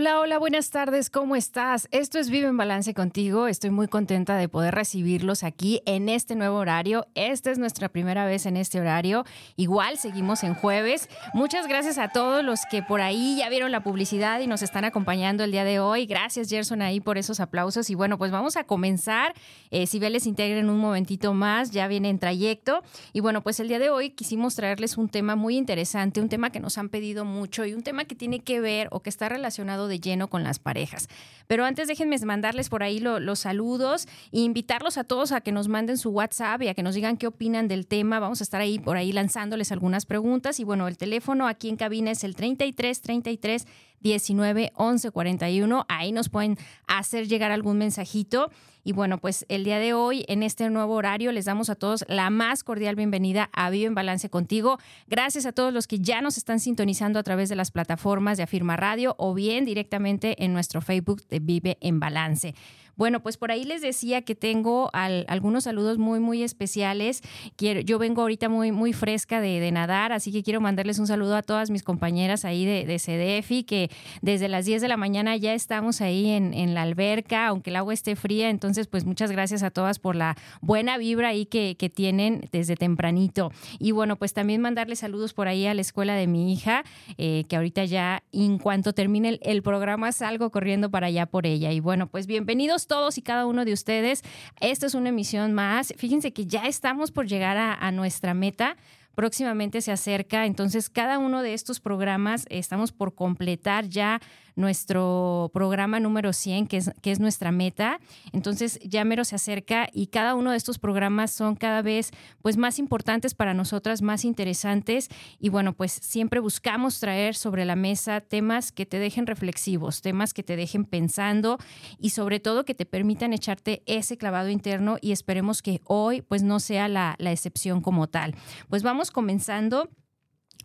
[0.00, 1.88] Hola, hola, buenas tardes, ¿cómo estás?
[1.90, 3.48] Esto es Vive en Balance contigo.
[3.48, 7.08] Estoy muy contenta de poder recibirlos aquí en este nuevo horario.
[7.16, 9.24] Esta es nuestra primera vez en este horario.
[9.56, 11.08] Igual seguimos en jueves.
[11.34, 14.84] Muchas gracias a todos los que por ahí ya vieron la publicidad y nos están
[14.84, 16.06] acompañando el día de hoy.
[16.06, 17.90] Gracias, Gerson, ahí por esos aplausos.
[17.90, 19.34] Y bueno, pues vamos a comenzar.
[19.72, 22.84] Eh, si les integra un momentito más, ya viene en trayecto.
[23.12, 26.50] Y bueno, pues el día de hoy quisimos traerles un tema muy interesante, un tema
[26.50, 29.28] que nos han pedido mucho y un tema que tiene que ver o que está
[29.28, 31.08] relacionado de lleno con las parejas.
[31.46, 35.68] Pero antes déjenme mandarles por ahí los saludos e invitarlos a todos a que nos
[35.68, 38.20] manden su WhatsApp y a que nos digan qué opinan del tema.
[38.20, 40.60] Vamos a estar ahí por ahí lanzándoles algunas preguntas.
[40.60, 43.66] Y bueno, el teléfono aquí en cabina es el 33 33
[44.00, 45.86] 19 11 41.
[45.88, 48.50] Ahí nos pueden hacer llegar algún mensajito.
[48.84, 52.06] Y bueno, pues el día de hoy, en este nuevo horario, les damos a todos
[52.08, 54.78] la más cordial bienvenida a Vive en Balance contigo.
[55.08, 58.44] Gracias a todos los que ya nos están sintonizando a través de las plataformas de
[58.44, 62.54] Afirma Radio o bien directamente en nuestro Facebook de Vive en Balance.
[62.98, 67.22] Bueno, pues por ahí les decía que tengo algunos saludos muy, muy especiales.
[67.54, 71.36] Quiero, yo vengo ahorita muy, muy fresca de, nadar, así que quiero mandarles un saludo
[71.36, 73.90] a todas mis compañeras ahí de, de CDFI, que
[74.20, 77.76] desde las 10 de la mañana ya estamos ahí en, en, la alberca, aunque el
[77.76, 78.50] agua esté fría.
[78.50, 82.74] Entonces, pues muchas gracias a todas por la buena vibra ahí que, que tienen desde
[82.74, 83.52] tempranito.
[83.78, 86.82] Y bueno, pues también mandarles saludos por ahí a la escuela de mi hija,
[87.16, 91.46] eh, que ahorita ya, en cuanto termine el, el programa, salgo corriendo para allá por
[91.46, 91.70] ella.
[91.70, 94.22] Y bueno, pues bienvenidos todos y cada uno de ustedes.
[94.60, 95.94] Esta es una emisión más.
[95.96, 98.76] Fíjense que ya estamos por llegar a, nuestra meta
[99.14, 100.46] próximamente se acerca.
[100.46, 104.20] Entonces, cada uno de estos programas estamos por completar ya
[104.58, 108.00] nuestro programa número 100, que es, que es nuestra meta.
[108.32, 112.10] Entonces ya mero se acerca y cada uno de estos programas son cada vez
[112.42, 115.08] pues más importantes para nosotras, más interesantes
[115.38, 120.34] y bueno, pues siempre buscamos traer sobre la mesa temas que te dejen reflexivos, temas
[120.34, 121.58] que te dejen pensando
[121.98, 126.42] y sobre todo que te permitan echarte ese clavado interno y esperemos que hoy pues
[126.42, 128.34] no sea la, la excepción como tal.
[128.68, 129.88] Pues vamos comenzando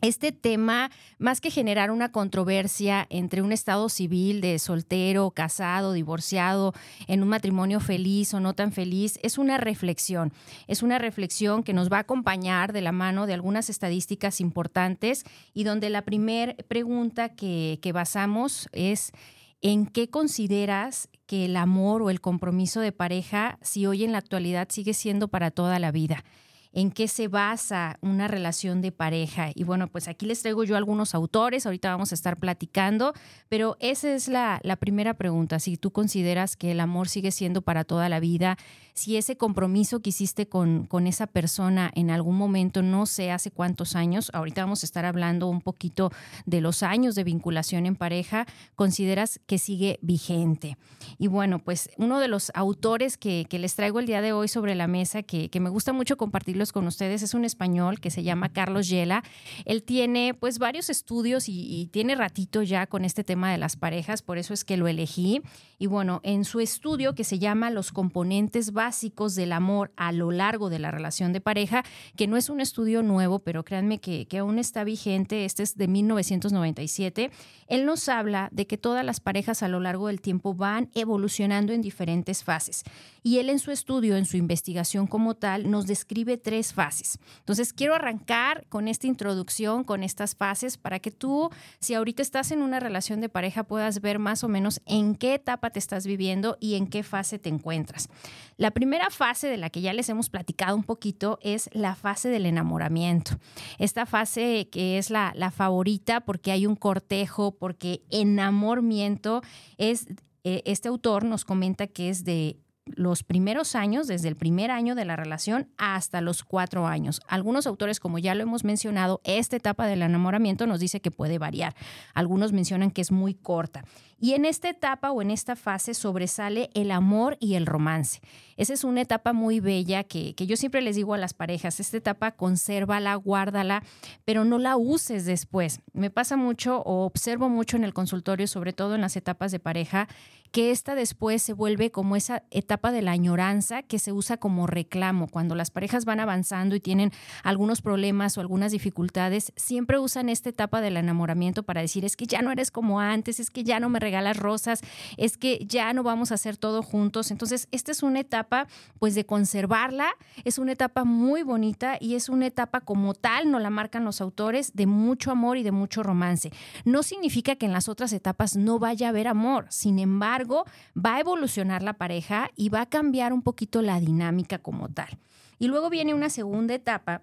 [0.03, 6.73] este tema, más que generar una controversia entre un estado civil de soltero, casado, divorciado,
[7.07, 10.33] en un matrimonio feliz o no tan feliz, es una reflexión.
[10.67, 15.23] Es una reflexión que nos va a acompañar de la mano de algunas estadísticas importantes
[15.53, 19.13] y donde la primera pregunta que, que basamos es
[19.61, 24.17] ¿en qué consideras que el amor o el compromiso de pareja, si hoy en la
[24.17, 26.25] actualidad sigue siendo para toda la vida?
[26.73, 29.51] En qué se basa una relación de pareja.
[29.53, 33.13] Y bueno, pues aquí les traigo yo algunos autores, ahorita vamos a estar platicando,
[33.47, 37.61] pero esa es la, la primera pregunta, si tú consideras que el amor sigue siendo
[37.61, 38.57] para toda la vida,
[38.93, 43.51] si ese compromiso que hiciste con, con esa persona en algún momento, no sé hace
[43.51, 46.11] cuántos años, ahorita vamos a estar hablando un poquito
[46.45, 48.45] de los años de vinculación en pareja,
[48.75, 50.77] consideras que sigue vigente.
[51.17, 54.47] Y bueno, pues uno de los autores que, que les traigo el día de hoy
[54.47, 57.21] sobre la mesa, que, que me gusta mucho compartirlo con ustedes.
[57.21, 59.23] Es un español que se llama Carlos Yela.
[59.65, 64.21] Él tiene pues varios estudios y, tiene ratito ya con este tema de las parejas,
[64.21, 65.41] por eso es que lo elegí.
[65.77, 70.31] Y bueno, en su estudio que se llama Los componentes básicos del amor a lo
[70.31, 71.83] largo de la relación de pareja,
[72.15, 75.75] que no es un estudio nuevo, pero créanme que, que aún está vigente, este es
[75.75, 77.31] de 1997,
[77.67, 81.73] él nos habla de que todas las parejas a lo largo del tiempo van evolucionando
[81.73, 82.83] en diferentes fases.
[83.23, 87.17] Y él en su estudio, en su investigación como tal, nos describe tres fases.
[87.39, 91.49] Entonces, quiero arrancar con esta introducción, con estas fases, para que tú,
[91.79, 95.33] si ahorita estás en una relación de pareja, puedas ver más o menos en qué
[95.33, 98.09] etapa te estás viviendo y en qué fase te encuentras.
[98.57, 102.29] La primera fase de la que ya les hemos platicado un poquito es la fase
[102.29, 103.39] del enamoramiento.
[103.79, 109.41] Esta fase que es la, la favorita porque hay un cortejo, porque enamoramiento
[109.77, 110.07] es
[110.43, 114.95] eh, este autor nos comenta que es de los primeros años, desde el primer año
[114.95, 117.21] de la relación hasta los cuatro años.
[117.27, 121.37] Algunos autores, como ya lo hemos mencionado, esta etapa del enamoramiento nos dice que puede
[121.37, 121.75] variar.
[122.13, 123.85] Algunos mencionan que es muy corta.
[124.19, 128.21] Y en esta etapa o en esta fase sobresale el amor y el romance.
[128.55, 131.79] Esa es una etapa muy bella que, que yo siempre les digo a las parejas,
[131.79, 133.83] esta etapa consérvala, guárdala,
[134.23, 135.81] pero no la uses después.
[135.91, 139.59] Me pasa mucho o observo mucho en el consultorio, sobre todo en las etapas de
[139.59, 140.07] pareja,
[140.51, 144.37] que esta después se vuelve como esa etapa etapa de la añoranza que se usa
[144.37, 145.27] como reclamo.
[145.27, 147.11] Cuando las parejas van avanzando y tienen
[147.43, 152.25] algunos problemas o algunas dificultades, siempre usan esta etapa del enamoramiento para decir es que
[152.25, 154.81] ya no eres como antes, es que ya no me regalas rosas,
[155.17, 157.29] es que ya no vamos a hacer todo juntos.
[157.29, 158.65] Entonces, esta es una etapa
[158.97, 160.07] pues de conservarla,
[160.43, 164.19] es una etapa muy bonita y es una etapa como tal, no la marcan los
[164.19, 166.51] autores, de mucho amor y de mucho romance.
[166.85, 170.65] No significa que en las otras etapas no vaya a haber amor, sin embargo,
[170.97, 175.19] va a evolucionar la pareja va a cambiar un poquito la dinámica como tal.
[175.59, 177.21] Y luego viene una segunda etapa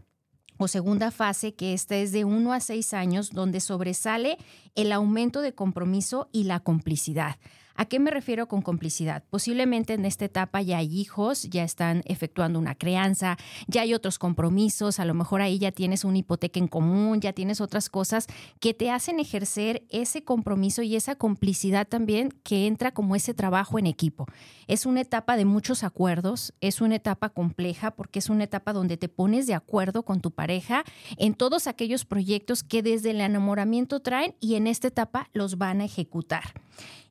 [0.57, 4.37] o segunda fase, que esta es de 1 a 6 años, donde sobresale
[4.75, 7.37] el aumento de compromiso y la complicidad.
[7.75, 9.23] ¿A qué me refiero con complicidad?
[9.31, 13.37] Posiblemente en esta etapa ya hay hijos, ya están efectuando una crianza,
[13.69, 17.33] ya hay otros compromisos, a lo mejor ahí ya tienes una hipoteca en común, ya
[17.33, 18.27] tienes otras cosas
[18.59, 23.79] que te hacen ejercer ese compromiso y esa complicidad también que entra como ese trabajo
[23.79, 24.27] en equipo.
[24.67, 28.97] Es una etapa de muchos acuerdos, es una etapa compleja porque es una etapa donde
[28.97, 30.85] te pones de acuerdo con tu pareja
[31.17, 35.81] en todos aquellos proyectos que desde el enamoramiento traen y en esta etapa los van
[35.81, 36.55] a ejecutar.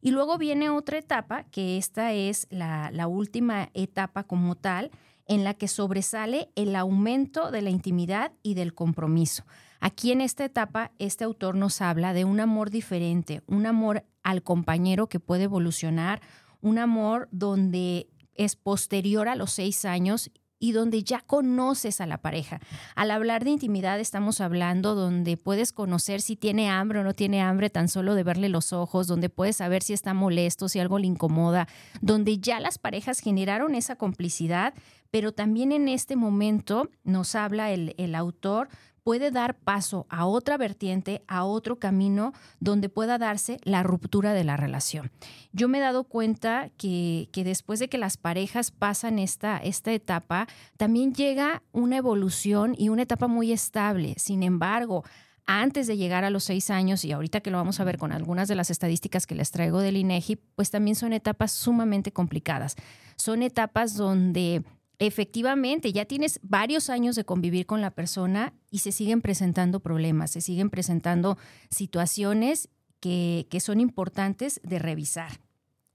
[0.02, 4.92] Y luego viene otra etapa, que esta es la, última etapa como tal,
[5.26, 9.44] en la que sobresale el aumento de la intimidad y del compromiso.
[9.80, 14.42] Aquí en esta etapa, este autor nos habla de un amor diferente, un amor al
[14.42, 16.22] compañero que puede evolucionar,
[16.62, 22.18] un amor donde es posterior a los seis años y donde ya conoces a la
[22.18, 22.60] pareja.
[22.96, 27.42] Al hablar de intimidad estamos hablando donde puedes conocer si tiene hambre o no tiene
[27.42, 31.00] hambre tan solo de verle los ojos, donde puedes saber si está molesto, si algo
[31.00, 31.68] le incomoda,
[32.02, 34.74] donde ya las parejas generaron esa complicidad,
[35.12, 38.70] pero también en este momento nos habla el, el autor
[39.10, 44.44] puede dar paso a otra vertiente, a otro camino donde pueda darse la ruptura de
[44.44, 45.10] la relación.
[45.52, 50.46] Yo me he dado cuenta que, después de que las parejas pasan esta, esta etapa,
[50.78, 54.14] también llega una evolución y una etapa muy estable.
[54.18, 55.04] Sin embargo,
[55.48, 58.12] antes de llegar a los seis años, y ahorita que lo vamos a ver con
[58.12, 62.76] algunas de las estadísticas que les traigo del INEGI, pues también son etapas sumamente complicadas.
[63.16, 64.64] Son etapas donde
[65.00, 70.32] efectivamente ya tienes varios años de convivir con la persona y se siguen presentando problemas,
[70.32, 71.38] se siguen presentando
[71.72, 72.70] situaciones
[73.00, 75.40] que, son importantes de revisar.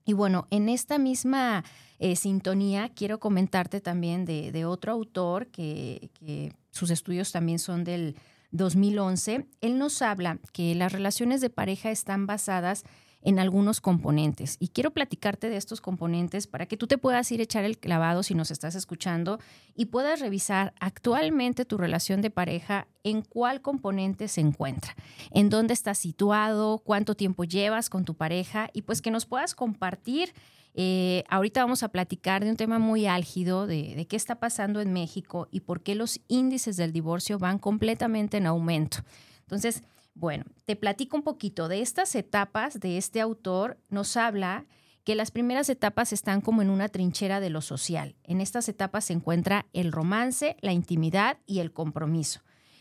[0.06, 1.65] Y bueno, en esta misma
[1.99, 8.17] eh, sintonía quiero comentarte también de, otro autor que, que sus estudios también son del
[8.53, 9.47] 2011.
[9.61, 12.85] Él nos habla que las relaciones de pareja están basadas
[13.25, 14.56] en algunos componentes.
[14.61, 17.79] Y quiero platicarte de estos componentes para que tú te puedas ir a echar el
[17.79, 19.41] clavado si nos estás escuchando
[19.75, 24.94] y puedas revisar actualmente tu relación de pareja en cuál componente se encuentra,
[25.31, 29.55] en dónde estás situado, cuánto tiempo llevas con tu pareja y pues que nos puedas
[29.55, 30.32] compartir.
[30.76, 34.81] Eh, ahorita vamos a platicar de un tema muy álgido de, de qué está pasando
[34.81, 38.99] en México y por qué los índices del divorcio van completamente en aumento.
[39.43, 39.82] Entonces,
[40.14, 43.78] bueno, te platico un poquito de estas etapas de este autor.
[43.88, 44.66] Nos habla
[45.02, 48.16] que las primeras etapas están como en una trinchera de lo social.
[48.22, 52.40] En estas etapas se encuentra el romance, la intimidad y el compromiso.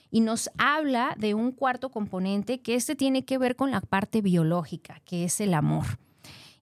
[0.09, 4.21] Y nos habla de un cuarto componente que este tiene que ver con la parte
[4.21, 5.85] biológica, que es el amor.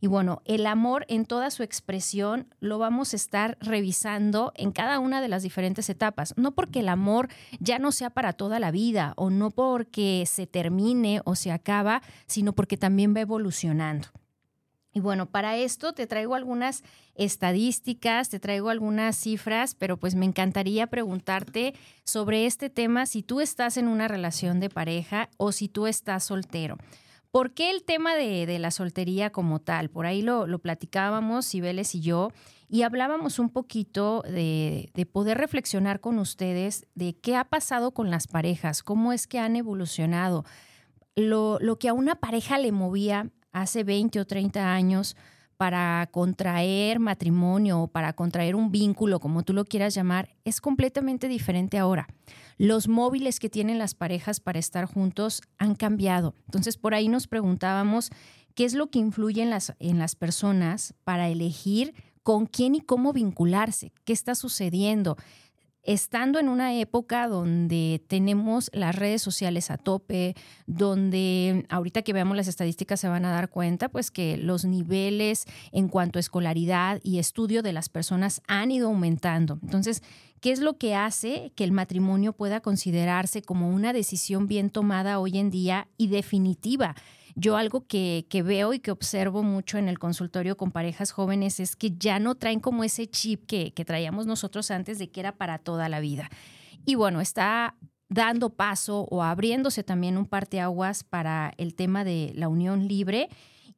[0.04, 4.98] Y bueno, el amor en toda su expresión lo vamos a estar revisando en cada
[4.98, 6.34] una de las diferentes etapas.
[6.38, 10.48] No porque el amor ya no sea para toda la vida o no porque se
[10.48, 14.08] termine o se acaba, sino porque también va evolucionando.
[14.92, 16.84] Y bueno, para esto te traigo algunas
[17.14, 23.40] estadísticas, te traigo algunas cifras, pero pues me encantaría preguntarte sobre este tema si tú
[23.40, 26.78] estás en una relación de pareja o si tú estás soltero.
[27.32, 29.90] ¿Por qué el tema de, la soltería como tal?
[29.90, 32.32] Por ahí lo, platicábamos, Cibeles y yo,
[32.68, 38.28] y hablábamos un poquito de, poder reflexionar con ustedes de qué ha pasado con las
[38.28, 40.44] parejas, cómo es que han evolucionado.
[41.16, 45.16] Lo, lo que a una pareja le movía hace 20 o 30 años
[45.56, 51.28] para contraer matrimonio o para contraer un vínculo, como tú lo quieras llamar, es completamente
[51.28, 52.08] diferente ahora.
[52.62, 56.36] Los móviles que tienen las parejas para estar juntos han cambiado.
[56.46, 58.12] Entonces, por ahí nos preguntábamos
[58.54, 62.82] qué es lo que influye en las, en las personas para elegir con quién y
[62.82, 65.18] cómo vincularse, qué está sucediendo
[65.84, 70.36] estando en una época donde tenemos las redes sociales a tope,
[70.68, 75.46] donde ahorita que veamos las estadísticas se van a dar cuenta, pues que los niveles
[75.72, 79.60] en cuanto a escolaridad y estudio de las personas han ido aumentando.
[79.64, 80.04] Entonces,
[80.42, 85.20] ¿qué es lo que hace que el matrimonio pueda considerarse como una decisión bien tomada
[85.20, 86.96] hoy en día y definitiva?
[87.36, 91.60] yo algo que, que, veo y que observo mucho en el consultorio con parejas jóvenes
[91.60, 95.20] es que ya no traen como ese chip que, que traíamos nosotros antes de que
[95.20, 96.30] era para toda la vida.
[96.86, 97.76] Y bueno, está
[98.10, 103.30] dando paso o abriéndose también un parteaguas para el tema de la unión libre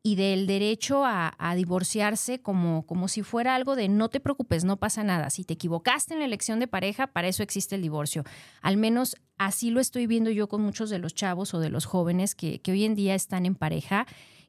[0.05, 4.75] y del derecho a, divorciarse como, como si fuera algo de no te preocupes, no
[4.75, 5.29] pasa nada.
[5.29, 8.25] Si te equivocaste en la elección de pareja, para eso existe el divorcio.
[8.61, 11.85] Al menos así lo estoy viendo yo con muchos de los chavos o de los
[11.85, 14.05] jóvenes que, hoy en día están en pareja.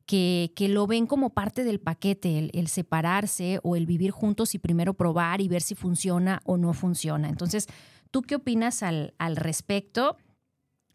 [0.06, 4.58] Que, que, lo ven como parte del paquete, el, separarse o el vivir juntos y
[4.58, 7.30] primero probar y ver si funciona o no funciona.
[7.30, 7.68] Entonces,
[8.10, 10.18] ¿tú qué opinas al respecto?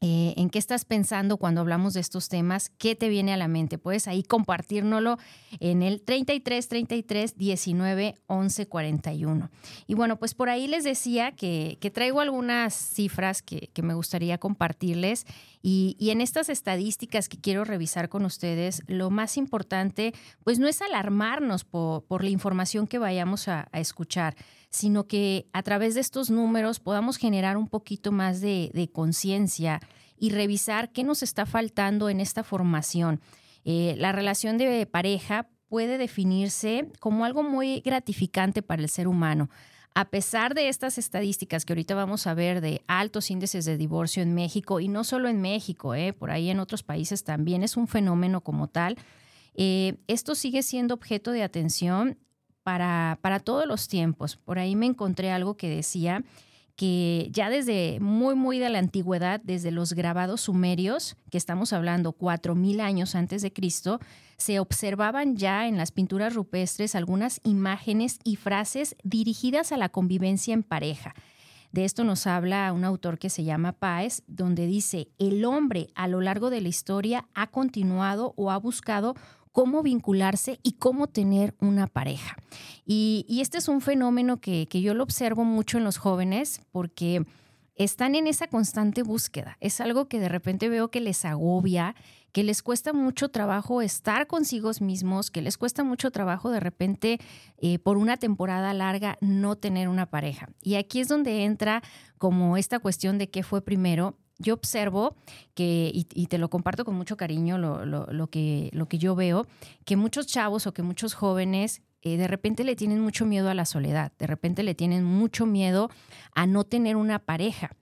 [0.02, 3.50] Eh, en qué estás pensando cuando hablamos de estos temas, qué te viene a la
[3.50, 3.78] mente.
[3.78, 5.18] Puedes ahí compartirnoslo
[5.60, 9.50] en el 33 33 19 11 41.
[9.88, 15.26] Y bueno, pues por ahí les decía que, traigo algunas cifras que, me gustaría compartirles.
[15.62, 20.14] Y, en estas estadísticas que quiero revisar con ustedes, lo más importante,
[20.44, 24.36] pues no es alarmarnos por, la información que vayamos a, escuchar,
[24.70, 29.82] sino que a través de estos números podamos generar un poquito más de, conciencia
[30.18, 33.20] y revisar qué nos está faltando en esta formación.
[33.66, 39.50] Eh, la relación de pareja puede definirse como algo muy gratificante para el ser humano
[39.96, 44.24] a pesar de estas estadísticas que ahorita vamos a ver de altos índices de divorcio
[44.24, 47.78] en México, y no solo en México, eh, por ahí en otros países también es
[47.78, 48.98] un fenómeno como tal,
[49.56, 52.18] eh, esto sigue siendo objeto de atención
[52.64, 54.38] para, para todos los tiempos.
[54.38, 56.24] Por ahí me encontré algo que decía
[56.80, 62.14] que ya desde muy, muy de la antigüedad, desde los grabados sumerios, que estamos hablando
[62.14, 64.00] cuatro mil años antes de Cristo,
[64.38, 70.54] se observaban ya en las pinturas rupestres algunas imágenes y frases dirigidas a la convivencia
[70.54, 71.16] en pareja.
[71.74, 76.08] De esto nos habla un autor que se llama Páez, donde dice, el hombre a
[76.08, 79.16] lo largo de la historia ha continuado o ha buscado
[79.60, 82.38] cómo vincularse y cómo tener una pareja.
[82.86, 87.26] Y, este es un fenómeno que, yo lo observo mucho en los jóvenes porque
[87.76, 89.58] están en esa constante búsqueda.
[89.60, 91.94] Es algo que de repente veo que les agobia,
[92.32, 97.20] que les cuesta mucho trabajo estar consigo mismos, que les cuesta mucho trabajo de repente
[97.58, 100.48] eh, por una temporada larga no tener una pareja.
[100.64, 101.84] Y aquí es donde entra
[102.18, 105.16] como esta cuestión de qué fue primero yo observo
[105.54, 109.46] que, y, te lo comparto con mucho cariño, lo, que, lo que yo veo,
[109.86, 113.54] que muchos chavos o que muchos jóvenes eh, de repente le tienen mucho miedo a
[113.54, 115.90] la soledad, de repente le tienen mucho miedo
[116.34, 117.76] a no tener una pareja.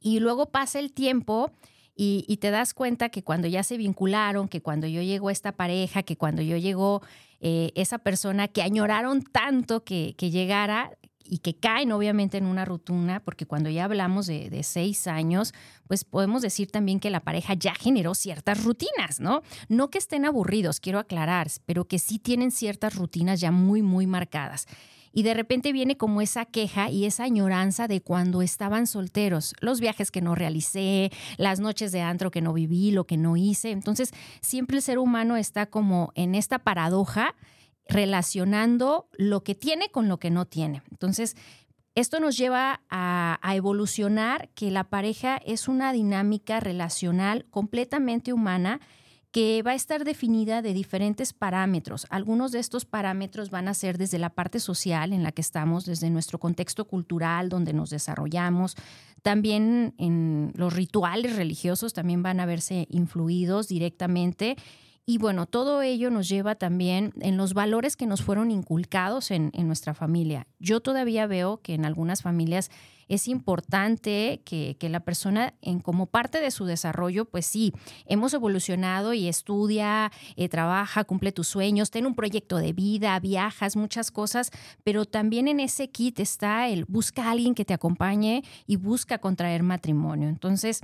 [0.00, 1.52] Y luego pasa el tiempo
[2.00, 6.04] y, te das cuenta que cuando ya se vincularon, que cuando yo llegó esta pareja,
[6.04, 7.02] que cuando yo llegó
[7.40, 10.92] eh, esa persona que añoraron tanto que, que llegara,
[11.28, 15.52] y que caen obviamente en una rutina, porque cuando ya hablamos de, seis años,
[15.86, 19.42] pues podemos decir también que la pareja ya generó ciertas rutinas, ¿no?
[19.68, 24.06] No que estén aburridos, quiero aclarar, pero que sí tienen ciertas rutinas ya muy, muy
[24.06, 24.66] marcadas.
[25.12, 29.80] Y de repente viene como esa queja y esa añoranza de cuando estaban solteros, los
[29.80, 33.70] viajes que no realicé, las noches de antro que no viví, lo que no hice.
[33.70, 37.34] Entonces, siempre el ser humano está como en esta paradoja
[37.88, 40.82] relacionando lo que tiene con lo que no tiene.
[40.90, 41.36] Entonces,
[41.94, 48.80] esto nos lleva a, evolucionar que la pareja es una dinámica relacional completamente humana
[49.32, 52.06] que va a estar definida de diferentes parámetros.
[52.10, 55.86] Algunos de estos parámetros van a ser desde la parte social en la que estamos,
[55.86, 58.76] desde nuestro contexto cultural donde nos desarrollamos.
[59.22, 64.56] También en los rituales religiosos también van a verse influidos directamente
[65.08, 69.50] y bueno, todo ello nos lleva también en los valores que nos fueron inculcados en,
[69.54, 70.46] nuestra familia.
[70.58, 72.70] Yo todavía veo que en algunas familias
[73.08, 77.72] es importante que, la persona, en, como parte de su desarrollo, pues sí,
[78.04, 83.76] hemos evolucionado y estudia, eh, trabaja, cumple tus sueños, tiene un proyecto de vida, viajas,
[83.76, 84.50] muchas cosas,
[84.84, 89.16] pero también en ese kit está el busca a alguien que te acompañe y busca
[89.16, 90.28] contraer matrimonio.
[90.28, 90.82] Entonces,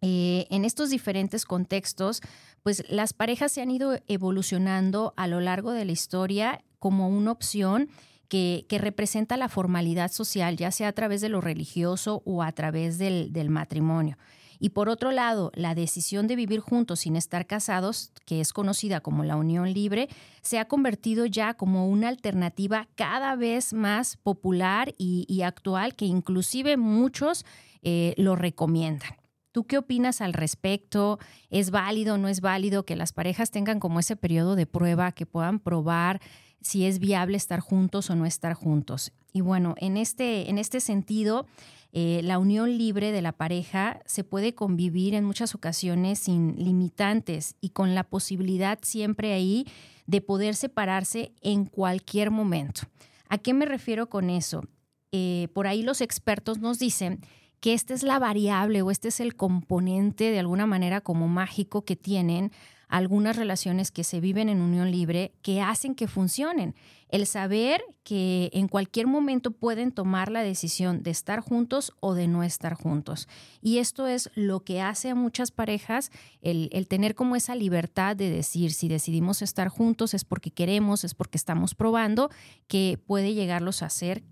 [0.00, 2.20] eh, en estos diferentes contextos,
[2.62, 7.32] pues las parejas se han ido evolucionando a lo largo de la historia como una
[7.32, 7.88] opción
[8.28, 12.98] que, representa la formalidad social, ya sea a través de lo religioso o a través
[12.98, 14.16] del, matrimonio.
[14.60, 19.00] Y por otro lado, la decisión de vivir juntos sin estar casados, que es conocida
[19.00, 20.08] como la unión libre,
[20.42, 26.76] se ha convertido ya como una alternativa cada vez más popular y, actual que inclusive
[26.76, 27.46] muchos
[27.82, 29.10] eh, lo recomiendan.
[29.52, 31.18] ¿Tú qué opinas al respecto?
[31.50, 35.12] ¿Es válido o no es válido que las parejas tengan como ese periodo de prueba,
[35.12, 36.20] que puedan probar
[36.60, 39.12] si es viable estar juntos o no estar juntos?
[39.32, 41.46] Y bueno, en este, en este sentido,
[41.92, 47.56] eh, la unión libre de la pareja se puede convivir en muchas ocasiones sin limitantes
[47.60, 49.66] y con la posibilidad siempre ahí
[50.06, 52.82] de poder separarse en cualquier momento.
[53.28, 54.64] ¿A qué me refiero con eso?
[55.12, 57.20] Eh, por ahí los expertos nos dicen
[57.60, 61.84] que esta es la variable o este es el componente de alguna manera como mágico
[61.84, 62.52] que tienen
[62.88, 66.74] algunas relaciones que se viven en unión libre que hacen que funcionen.
[67.10, 72.28] El saber que en cualquier momento pueden tomar la decisión de estar juntos o de
[72.28, 73.28] no estar juntos.
[73.60, 76.10] Y esto es lo que hace a muchas parejas
[76.40, 81.14] el, tener como esa libertad de decir si decidimos estar juntos es porque queremos, es
[81.14, 82.30] porque estamos probando,
[82.66, 84.22] que puede llegarlos a hacer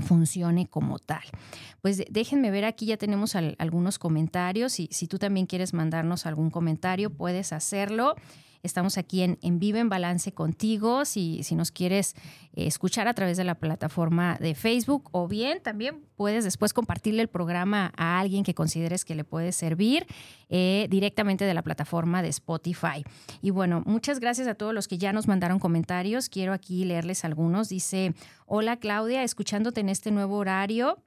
[0.00, 1.22] funcione como tal.
[1.82, 6.50] Pues déjenme ver, aquí ya tenemos algunos comentarios y si tú también quieres mandarnos algún
[6.50, 8.14] comentario, puedes hacerlo.
[8.62, 11.04] Estamos aquí en, en Vive en Balance contigo.
[11.04, 12.14] Si, si nos quieres
[12.52, 17.22] eh, escuchar a través de la plataforma de Facebook o bien también puedes después compartirle
[17.22, 20.06] el programa a alguien que consideres que le puede servir
[20.48, 23.04] eh, directamente de la plataforma de Spotify.
[23.40, 26.28] Y bueno, muchas gracias a todos los que ya nos mandaron comentarios.
[26.28, 27.68] Quiero aquí leerles algunos.
[27.68, 28.14] Dice,
[28.46, 30.98] hola Claudia, escuchándote en este nuevo horario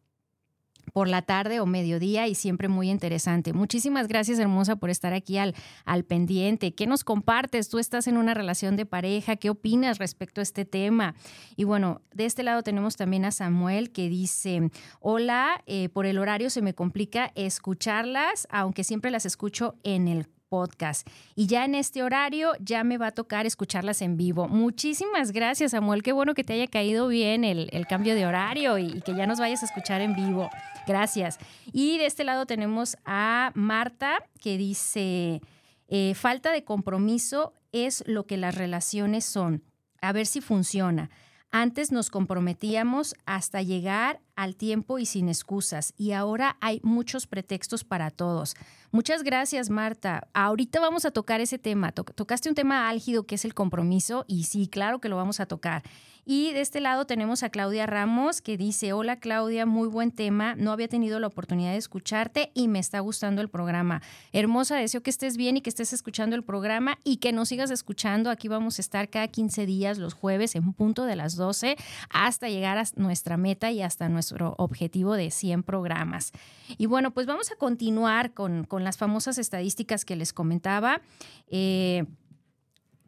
[0.94, 3.52] por la tarde o mediodía y siempre muy interesante.
[3.52, 6.74] Muchísimas gracias, hermosa, por estar aquí al, al pendiente.
[6.74, 7.68] ¿Qué nos compartes?
[7.68, 9.36] Tú estás en una relación de pareja.
[9.36, 11.16] ¿Qué opinas respecto a este tema?
[11.56, 14.70] Y bueno, de este lado tenemos también a Samuel que dice,
[15.00, 20.28] hola, eh, por el horario se me complica escucharlas, aunque siempre las escucho en el
[20.54, 21.08] podcast.
[21.34, 24.48] Y ya en este horario ya me va a tocar escucharlas en vivo.
[24.48, 26.04] Muchísimas gracias, Samuel.
[26.04, 29.40] Qué bueno que te haya caído bien el, cambio de horario y, que ya nos
[29.40, 30.52] vayas a escuchar en vivo.
[30.86, 31.40] Gracias.
[31.72, 35.42] Y de este lado tenemos a Marta que dice,
[35.88, 39.64] eh, falta de compromiso es lo que las relaciones son.
[40.02, 41.10] A ver si funciona.
[41.56, 47.84] Antes nos comprometíamos hasta llegar al tiempo y sin excusas y ahora hay muchos pretextos
[47.84, 48.56] para todos.
[48.92, 50.28] Muchas gracias, Marta.
[50.34, 51.92] Ahorita vamos a tocar ese tema.
[51.92, 55.46] Tocaste un tema álgido que es el compromiso y sí, claro que lo vamos a
[55.46, 55.84] tocar.
[56.26, 60.56] Y de este lado tenemos a Claudia Ramos que dice, hola Claudia, muy buen tema,
[60.56, 64.02] no había tenido la oportunidad de escucharte y me está gustando el programa.
[64.32, 67.72] Hermosa, deseo que estés bien y que estés escuchando el programa y que nos sigas
[67.72, 68.30] escuchando.
[68.30, 71.76] Aquí vamos a estar cada 15 días los jueves en punto de las 12
[72.10, 76.32] hasta llegar a nuestra meta y hasta nuestro objetivo de 100 programas.
[76.78, 81.02] Y bueno, pues vamos a continuar con, las famosas estadísticas que les comentaba.
[81.48, 82.06] Eh,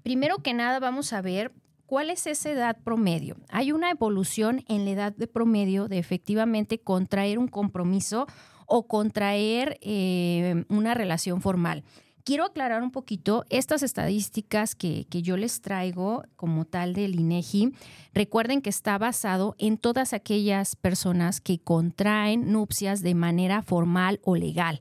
[0.03, 1.51] primero que nada, vamos a ver
[1.85, 3.37] ¿Cuál es esa edad promedio?
[3.49, 8.25] Hay una evolución en la edad de promedio de efectivamente contraer un compromiso
[8.65, 11.83] o contraer eh, una relación formal.
[12.23, 17.73] Quiero aclarar un poquito estas estadísticas que, que, yo les traigo como tal del INEGI.
[18.15, 24.35] Recuerden que está basado en todas aquellas personas que contraen nupcias de manera formal o
[24.35, 24.79] legal.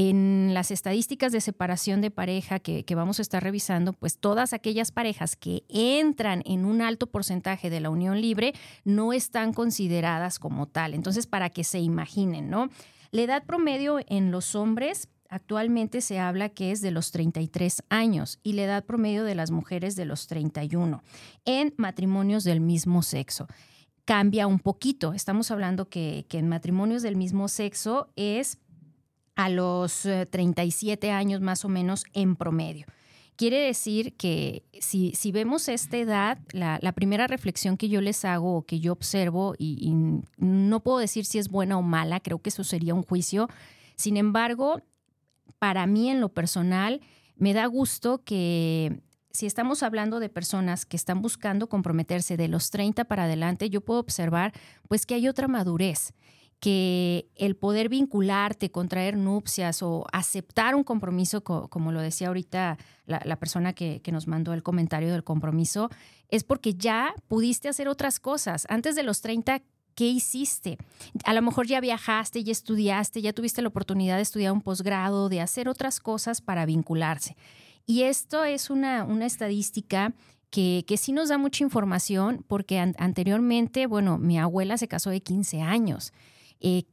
[0.00, 4.92] En las estadísticas de separación de pareja que, vamos a estar revisando, pues todas aquellas
[4.92, 10.66] parejas que entran en un alto porcentaje de la unión libre no están consideradas como
[10.66, 10.94] tal.
[10.94, 12.68] Entonces, para que se imaginen, ¿no?
[13.10, 18.38] La edad promedio en los hombres actualmente se habla que es de los 33 años
[18.44, 21.02] y la edad promedio de las mujeres de los 31
[21.44, 23.48] en matrimonios del mismo sexo.
[24.04, 25.12] Cambia un poquito.
[25.12, 28.60] Estamos hablando que, que en matrimonios del mismo sexo es
[29.38, 32.86] a los 37 eh, años más o menos en promedio.
[33.36, 38.56] Quiere decir que si, si vemos esta edad, la, primera reflexión que yo les hago
[38.56, 39.94] o que yo observo, y,
[40.38, 43.48] no puedo decir si es buena o mala, creo que eso sería un juicio,
[43.94, 44.82] sin embargo,
[45.60, 47.00] para mí en lo personal,
[47.36, 52.70] me da gusto que si estamos hablando de personas que están buscando comprometerse de los
[52.70, 54.52] 30 para adelante, yo puedo observar
[54.88, 56.12] pues que hay otra madurez
[56.60, 63.36] que el poder vincularte, contraer nupcias o aceptar un compromiso, como lo decía ahorita la,
[63.36, 65.88] persona que, nos mandó el comentario del compromiso,
[66.28, 68.66] es porque ya pudiste hacer otras cosas.
[68.68, 69.62] Antes de los 30,
[69.94, 70.78] ¿qué hiciste?
[71.24, 75.28] A lo mejor ya viajaste, ya estudiaste, ya tuviste la oportunidad de estudiar un posgrado,
[75.28, 77.36] de hacer otras cosas para vincularse.
[77.86, 80.12] Y esto es una, una estadística
[80.50, 85.20] que, que, sí nos da mucha información porque anteriormente, bueno, mi abuela se casó de
[85.20, 86.12] 15 años.
[86.60, 86.84] Eh,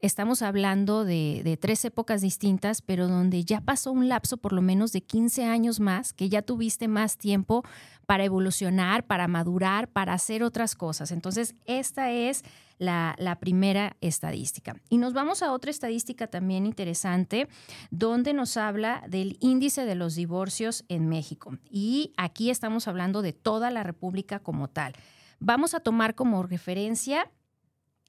[0.00, 4.92] estamos hablando de, tres épocas distintas, pero donde ya pasó un lapso por lo menos
[4.92, 7.62] de 15 años más, que ya tuviste más tiempo
[8.06, 11.10] para evolucionar, para madurar, para hacer otras cosas.
[11.10, 12.44] Entonces, esta es
[12.76, 14.76] la, la primera estadística.
[14.90, 17.48] Y nos vamos a otra estadística también interesante,
[17.90, 21.56] donde nos habla del índice de los divorcios en México.
[21.70, 24.92] Y aquí estamos hablando de toda la República como tal.
[25.40, 27.30] Vamos a tomar como referencia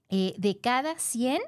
[0.10, 1.42] eh, de cada 100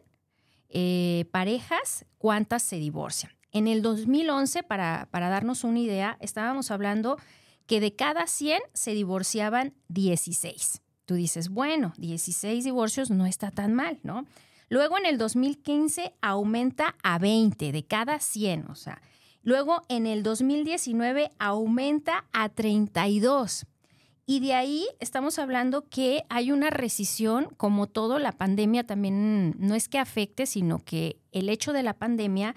[0.69, 3.31] eh, parejas, ¿cuántas se divorcian?
[3.51, 7.17] En el 2011, para, para darnos una idea, estábamos hablando
[7.65, 10.81] que de cada 100 se divorciaban 16.
[11.05, 14.25] Tú dices, bueno, 16 divorcios no está tan mal, ¿no?
[14.69, 19.01] Luego en el 2015 aumenta a 20 de cada 100, o sea,
[19.41, 23.65] luego en el 2019 aumenta a 32.
[24.29, 29.73] Y de ahí estamos hablando que hay una rescisión, como todo, la pandemia también no
[29.73, 32.53] es que afecte, sino que el hecho de la pandemia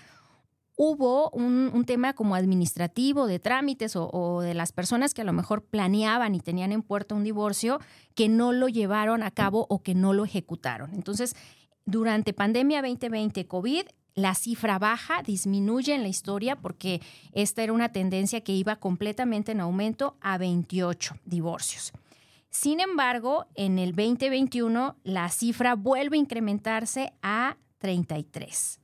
[0.76, 5.33] hubo un, tema como administrativo de trámites o, o, de las personas que a lo
[5.33, 7.78] mejor planeaban y tenían en puerta un divorcio
[8.16, 10.92] que no lo llevaron a cabo o que no lo ejecutaron.
[10.92, 11.37] Entonces,
[11.85, 13.83] durante pandemia 2020 COVID,
[14.14, 17.01] la cifra baja, disminuye en la historia porque
[17.33, 21.92] esta era una tendencia que iba completamente en aumento a 28 divorcios.
[22.51, 28.81] Sin embargo, en el 2021 la cifra vuelve a incrementarse a 33.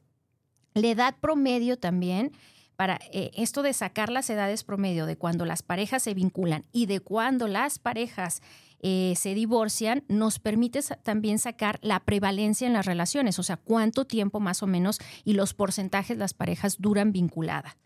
[0.75, 2.33] La edad promedio también,
[2.77, 6.87] para eh, esto de sacar las edades promedio de cuando las parejas se vinculan y
[6.87, 8.43] de cuando las parejas
[8.88, 14.05] eh, se divorcian, nos permite también sacar la prevalencia en las relaciones, o sea, cuánto
[14.05, 17.77] tiempo más o menos y los porcentajes las parejas duran vinculadas.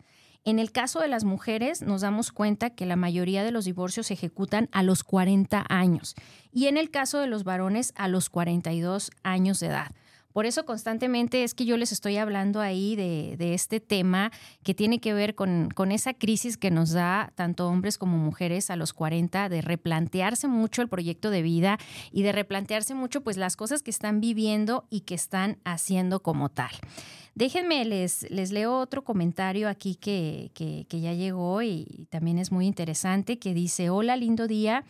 [0.43, 4.07] En el caso de las mujeres, nos damos cuenta que la mayoría de los divorcios
[4.07, 6.13] se ejecutan a los 40 años
[6.51, 9.95] y en el caso de los varones a los 42 años de edad.
[10.33, 14.31] Por eso constantemente es que yo les estoy hablando ahí de, este tema
[14.63, 18.75] que tiene que ver con, esa crisis que nos da tanto hombres como mujeres a
[18.75, 21.77] los 40 de replantearse mucho el proyecto de vida
[22.11, 26.49] y de replantearse mucho pues las cosas que están viviendo y que están haciendo como
[26.49, 26.71] tal.
[27.33, 32.67] Déjenme, les, les leo otro comentario aquí que, que, ya llegó y también es muy
[32.67, 34.83] interesante, que dice, hola, lindo día.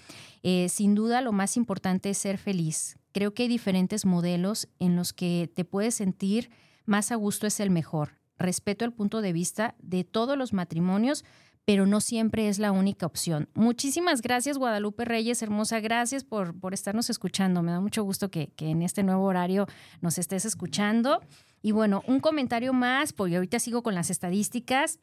[0.43, 2.97] Eh, sin duda lo más importante es ser feliz.
[3.11, 6.49] Creo que hay diferentes modelos en los que te puedes sentir
[6.85, 8.17] más a gusto es el mejor.
[8.37, 11.23] Respeto el punto de vista de todos los matrimonios,
[11.65, 13.47] pero no siempre es la única opción.
[13.53, 15.79] Muchísimas gracias, Guadalupe Reyes, hermosa.
[15.79, 17.61] Gracias por, por estarnos escuchando.
[17.61, 19.67] Me da mucho gusto que, que, en este nuevo horario
[20.01, 21.21] nos estés escuchando.
[21.61, 24.99] Y bueno, un comentario más, porque ahorita sigo con las estadísticas.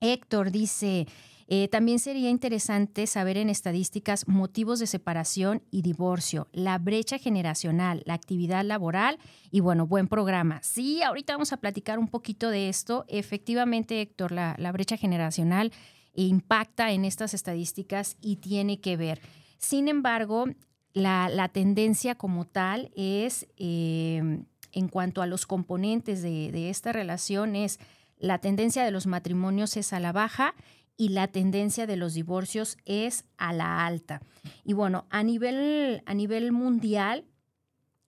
[0.00, 1.06] Héctor dice,
[1.52, 8.04] eh, también sería interesante saber en estadísticas motivos de separación y divorcio, la brecha generacional,
[8.06, 9.18] la actividad laboral
[9.50, 10.62] y bueno, buen programa.
[10.62, 13.04] Sí, ahorita vamos a platicar un poquito de esto.
[13.08, 15.72] Efectivamente, Héctor, la, brecha generacional
[16.14, 19.20] impacta en estas estadísticas y tiene que ver.
[19.58, 20.44] Sin embargo,
[20.92, 27.56] la, tendencia como tal es, eh, en cuanto a los componentes de, de esta relación,
[27.56, 27.80] es
[28.20, 30.54] la tendencia de los matrimonios es a la baja
[31.00, 34.20] y la tendencia de los divorcios es a la alta.
[34.66, 37.24] Y bueno, a nivel, a nivel mundial,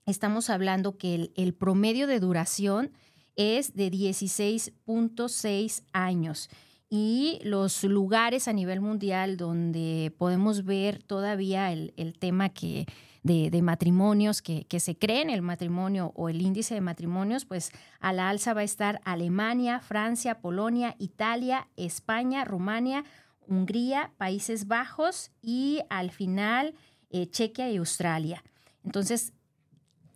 [0.05, 2.93] estamos hablando que el, promedio de duración
[3.35, 6.51] es de 16.6 años.
[6.91, 12.85] Y los lugares a nivel mundial donde podemos ver todavía el, el tema que
[13.23, 18.29] de, matrimonios que, se creen el matrimonio o el índice de matrimonios, pues a la
[18.29, 23.05] alza va a estar Alemania, Francia, Polonia, Italia, España, Rumania,
[23.47, 26.75] Hungría, Países Bajos y al final
[27.11, 28.43] eh, Chequia y Australia.
[28.85, 29.33] Entonces,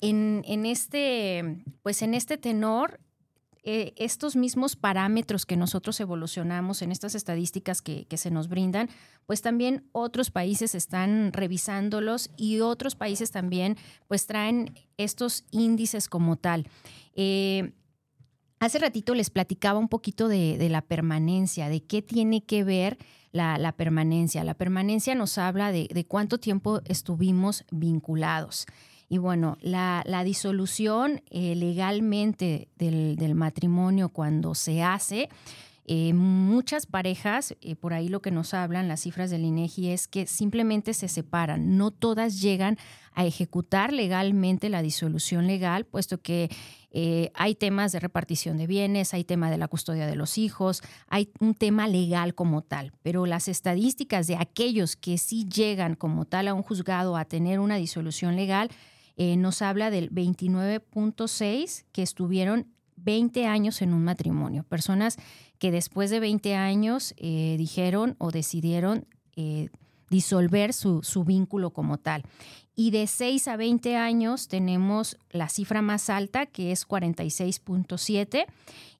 [0.01, 3.01] en, en, este, pues en este tenor,
[3.69, 8.89] eh, estos mismos parámetros que nosotros evolucionamos en estas estadísticas que, se nos brindan,
[9.27, 13.77] pues también otros países están revisándolos y otros países también
[14.07, 16.69] pues traen estos índices como tal.
[17.17, 17.73] Eh,
[18.61, 22.99] hace ratito les platicaba un poquito de, la permanencia, de qué tiene que ver
[23.33, 24.45] la, permanencia.
[24.45, 28.65] La permanencia nos habla de, de cuánto tiempo estuvimos vinculados.
[29.09, 35.29] Y bueno, la, disolución eh, legalmente del, matrimonio cuando se hace,
[35.85, 40.09] eh, muchas parejas, eh, por ahí lo que nos hablan las cifras del INEGI es
[40.09, 42.77] que simplemente se separan, no todas llegan
[43.15, 46.51] a ejecutar legalmente la disolución legal, puesto que
[47.35, 51.29] hay temas de repartición de bienes, hay tema de la custodia de los hijos, hay
[51.41, 56.49] un tema legal como tal, pero las estadísticas de aquellos que sí llegan como tal
[56.49, 58.71] a un juzgado a tener una disolución legal,
[59.17, 65.17] eh, nos habla del 29.6 que estuvieron 20 años en un matrimonio, personas
[65.59, 69.71] que después de 20 años eh, dijeron o decidieron eh,
[70.11, 72.25] disolver su, su, vínculo como tal.
[72.75, 78.45] Y de 6 a 20 años tenemos la cifra más alta, que es 46.7,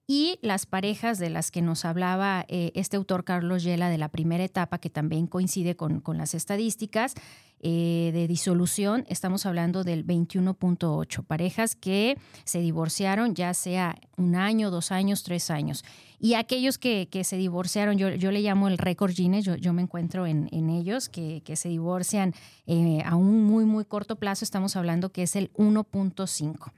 [0.07, 4.43] y las parejas de las que nos hablaba este autor Carlos Yela de la primera
[4.43, 7.13] etapa, que también coincide con, con las estadísticas,
[7.59, 11.23] eh, de disolución, estamos hablando del 21.8.
[11.25, 15.83] Parejas que se divorciaron ya sea un año, dos años, tres años.
[16.19, 19.83] Y aquellos que, se divorciaron, yo, yo, le llamo el récord Guinness, yo, yo me
[19.83, 22.33] encuentro en, ellos, que, se divorcian
[22.65, 26.71] eh, a un muy, muy corto plazo, estamos hablando que es el 1.5.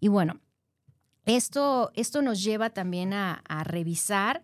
[0.00, 0.40] Y bueno,
[1.28, 4.42] esto, esto nos lleva también a, revisar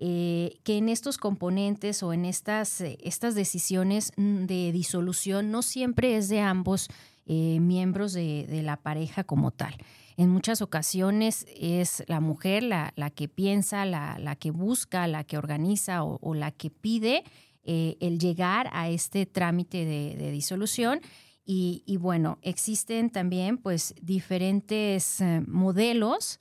[0.00, 6.16] eh, que en estos componentes o en estas, eh, estas decisiones de disolución no siempre
[6.16, 6.88] es de ambos
[7.26, 9.74] miembros de, la pareja como tal
[10.16, 16.04] en muchas ocasiones es la mujer la, que piensa, la, que busca, la que organiza
[16.04, 17.24] o, la que pide
[17.64, 21.00] eh, el llegar a este trámite de, disolución.
[21.46, 26.38] Y, bueno, existen también pues diferentes eh, modelos,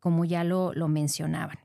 [0.00, 1.63] como ya lo, lo mencionaban.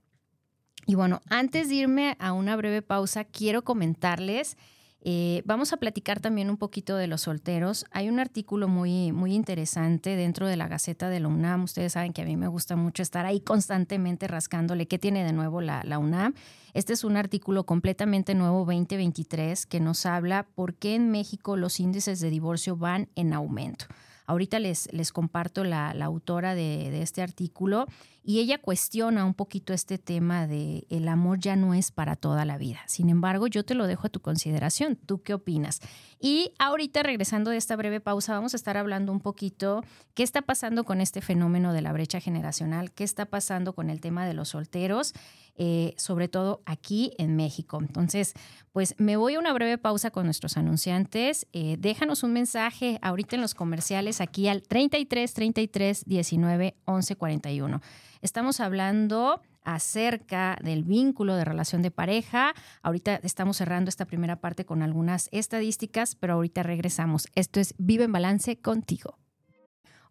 [0.86, 4.58] Y bueno, antes de irme a una breve pausa, quiero comentarles
[5.02, 7.86] eh, vamos a platicar también un poquito de los solteros.
[7.92, 11.64] Hay un artículo muy, muy interesante dentro de la Gaceta de la UNAM.
[11.64, 15.32] Ustedes saben que a mí me gusta mucho estar ahí constantemente rascándole qué tiene de
[15.32, 16.34] nuevo la, la UNAM.
[16.74, 21.80] Este es un artículo completamente nuevo 2023 que nos habla por qué en México los
[21.80, 23.86] índices de divorcio van en aumento.
[24.30, 27.88] Ahorita les, les comparto la, autora de, de, este artículo
[28.24, 32.46] y ella cuestiona un poquito este tema de el amor ya no es para toda
[32.46, 32.80] la vida.
[32.88, 34.98] Sin embargo, yo te lo dejo a tu consideración.
[34.98, 35.80] ¿Tú qué opinas?
[36.20, 40.42] Y ahorita, regresando de esta breve pausa, vamos a estar hablando un poquito qué está
[40.42, 44.34] pasando con este fenómeno de la brecha generacional, qué está pasando con el tema de
[44.34, 45.14] los solteros,
[45.56, 47.80] eh, sobre todo aquí en México.
[47.82, 48.34] Entonces,
[48.74, 51.48] pues me voy a una breve pausa con nuestros anunciantes.
[51.54, 57.82] Eh, déjanos un mensaje ahorita en los comerciales aquí al 33 33 19 11 41.
[58.22, 62.54] Estamos hablando acerca del vínculo de relación de pareja.
[62.82, 67.28] Ahorita estamos cerrando esta primera parte con algunas estadísticas, pero ahorita regresamos.
[67.36, 69.18] Esto es Vive en Balance contigo.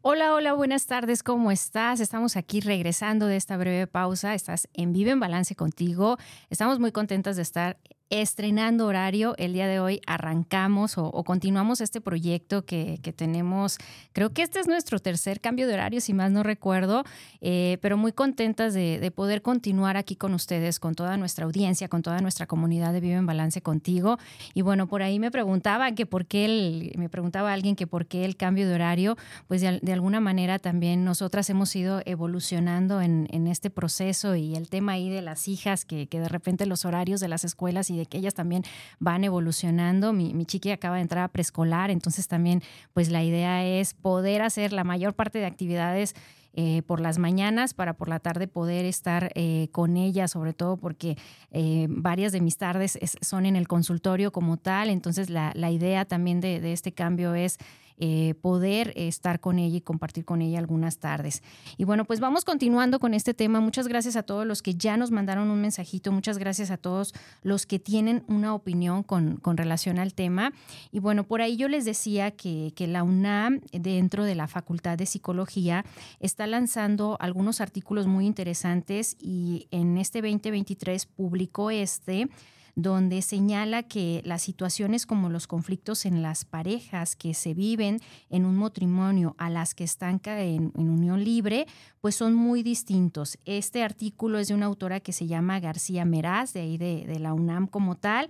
[0.00, 1.98] Hola, hola, buenas tardes, ¿cómo estás?
[1.98, 4.32] Estamos aquí regresando de esta breve pausa.
[4.32, 6.18] Estás en Vive en Balance contigo.
[6.50, 7.78] Estamos muy contentas de estar
[8.10, 9.34] estrenando horario.
[9.36, 13.78] El día de hoy arrancamos o, continuamos este proyecto que, tenemos.
[14.12, 17.04] Creo que este es nuestro tercer cambio de horario, si más no recuerdo,
[17.40, 22.02] eh, pero muy contentas de, poder continuar aquí con ustedes, con toda nuestra audiencia, con
[22.02, 24.18] toda nuestra comunidad de Vive en Balance contigo.
[24.54, 28.06] Y bueno, por ahí me preguntaba que por qué el, me preguntaba alguien que por
[28.06, 29.16] qué el cambio de horario,
[29.48, 34.92] pues de, alguna manera también nosotras hemos ido evolucionando en, este proceso y el tema
[34.92, 38.06] ahí de las hijas, que, que de repente los horarios de las escuelas y de
[38.06, 38.62] que ellas también
[38.98, 40.12] van evolucionando.
[40.12, 42.62] Mi, mi chiqui acaba de entrar a preescolar, entonces también
[42.94, 46.14] pues la idea es poder hacer la mayor parte de actividades
[46.60, 50.76] eh, por las mañanas para por la tarde poder estar eh, con ella, sobre todo
[50.76, 51.16] porque
[51.52, 54.90] eh, varias de mis tardes son en el consultorio como tal.
[54.90, 57.58] Entonces la, la idea también de, de, este cambio es
[57.98, 61.42] eh, poder estar con ella y compartir con ella algunas tardes.
[61.76, 63.60] Y bueno, pues vamos continuando con este tema.
[63.60, 67.14] Muchas gracias a todos los que ya nos mandaron un mensajito, muchas gracias a todos
[67.42, 70.52] los que tienen una opinión con, con relación al tema.
[70.92, 74.96] Y bueno, por ahí yo les decía que, que la UNAM, dentro de la Facultad
[74.96, 75.84] de Psicología,
[76.20, 82.28] está lanzando algunos artículos muy interesantes y en este 2023 publicó este
[82.74, 88.00] donde señala que las situaciones como los conflictos en las parejas que se viven
[88.30, 91.66] en un matrimonio a las que están en, unión libre,
[92.00, 93.38] pues son muy distintos.
[93.44, 97.34] Este artículo es de una autora que se llama García Meraz, de ahí de, la
[97.34, 98.28] UNAM como tal.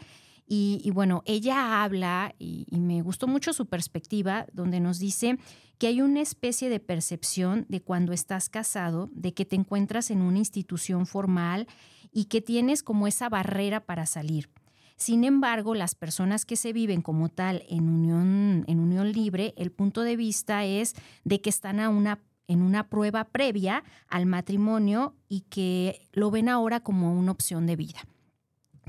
[0.50, 5.38] Y, bueno, ella habla, y, y, me gustó mucho su perspectiva, donde nos dice
[5.78, 10.22] que hay una especie de percepción de cuando estás casado, de que te encuentras en
[10.22, 11.68] una institución formal
[12.12, 14.48] y que tienes como esa barrera para salir.
[14.96, 19.70] Sin embargo, las personas que se viven como tal en unión, en unión libre, el
[19.70, 25.14] punto de vista es de que están a una, en una prueba previa al matrimonio
[25.28, 28.00] y que lo ven ahora como una opción de vida.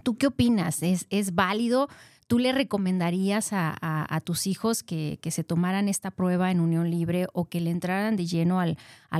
[0.03, 0.82] ¿Tú qué opinas?
[0.82, 1.89] ¿Es, es válido?
[2.29, 7.45] ¿Tú le recomendarías a, tus hijos que, se tomaran esta prueba en unión libre o
[7.45, 8.77] que le entraran de lleno al,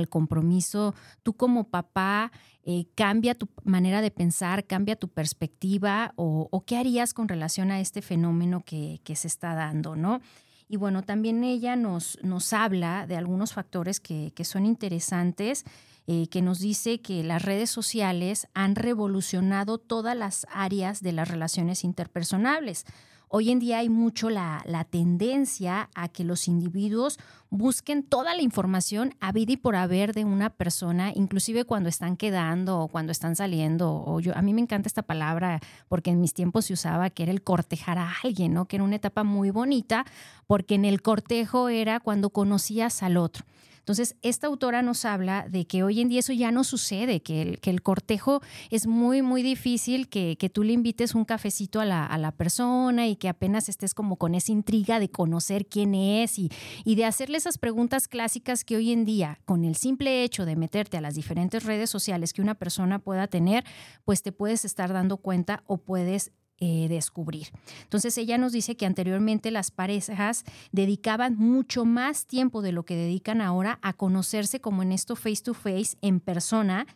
[0.08, 0.94] compromiso?
[1.24, 2.30] ¿Tú como papá
[2.62, 7.80] eh, cambia tu manera de pensar, cambia tu perspectiva o, qué harías con relación a
[7.80, 10.20] este fenómeno que, se está dando, ¿no?
[10.68, 15.64] Y bueno, también ella nos, nos habla de algunos factores que son interesantes
[16.06, 21.28] eh, que nos dice que las redes sociales han revolucionado todas las áreas de las
[21.28, 22.84] relaciones interpersonales.
[23.28, 27.16] hoy en día hay mucho la, la, tendencia a que los individuos
[27.48, 32.16] busquen toda la información a vida y por haber de una persona, inclusive cuando están
[32.16, 34.02] quedando o cuando están saliendo.
[34.04, 37.22] O yo, a mí me encanta esta palabra porque en mis tiempos se usaba que
[37.22, 38.64] era el cortejar a alguien, ¿no?
[38.64, 40.04] Que era una etapa muy bonita
[40.48, 43.44] porque en el cortejo era cuando conocías al otro.
[43.90, 47.58] Entonces, esta autora nos habla de que hoy en día eso ya no sucede, que
[47.60, 52.34] el, cortejo es muy, muy difícil, que, que tú le invites un cafecito a la,
[52.38, 56.50] persona y que apenas estés como con esa intriga de conocer quién es y
[56.84, 60.96] de hacerle esas preguntas clásicas que hoy en día, con el simple hecho de meterte
[60.96, 63.64] a las diferentes redes sociales que una persona pueda tener,
[64.04, 67.48] pues te puedes estar dando cuenta o puedes eh, descubrir.
[67.82, 72.96] Entonces ella nos dice que anteriormente las parejas dedicaban mucho más tiempo de lo que
[72.96, 76.86] dedican ahora a conocerse como en esto face to face, en persona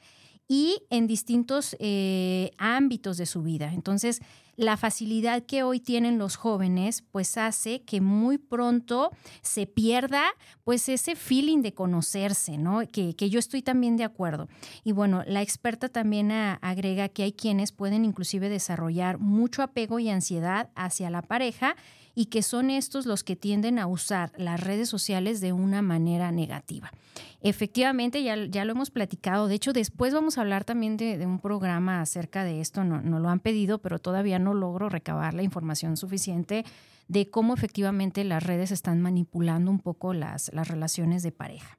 [0.46, 3.72] y en distintos eh, ámbitos de su vida.
[3.72, 4.20] Entonces,
[4.56, 9.10] la facilidad que hoy tienen los jóvenes pues hace que muy pronto
[9.42, 10.24] se pierda
[10.64, 12.82] pues ese feeling de conocerse, ¿no?
[12.90, 14.48] Que, que yo estoy también de acuerdo.
[14.82, 20.08] Y bueno, la experta también agrega que hay quienes pueden inclusive desarrollar mucho apego y
[20.08, 21.76] ansiedad hacia la pareja
[22.14, 26.30] y que son estos los que tienden a usar las redes sociales de una manera
[26.30, 26.92] negativa.
[27.40, 29.48] Efectivamente, ya, ya lo hemos platicado.
[29.48, 32.84] De hecho, después vamos a hablar también de, un programa acerca de esto.
[32.84, 36.64] No, no lo han pedido, pero todavía no logro recabar la información suficiente
[37.08, 41.78] de cómo efectivamente las redes están manipulando un poco las, las relaciones de pareja.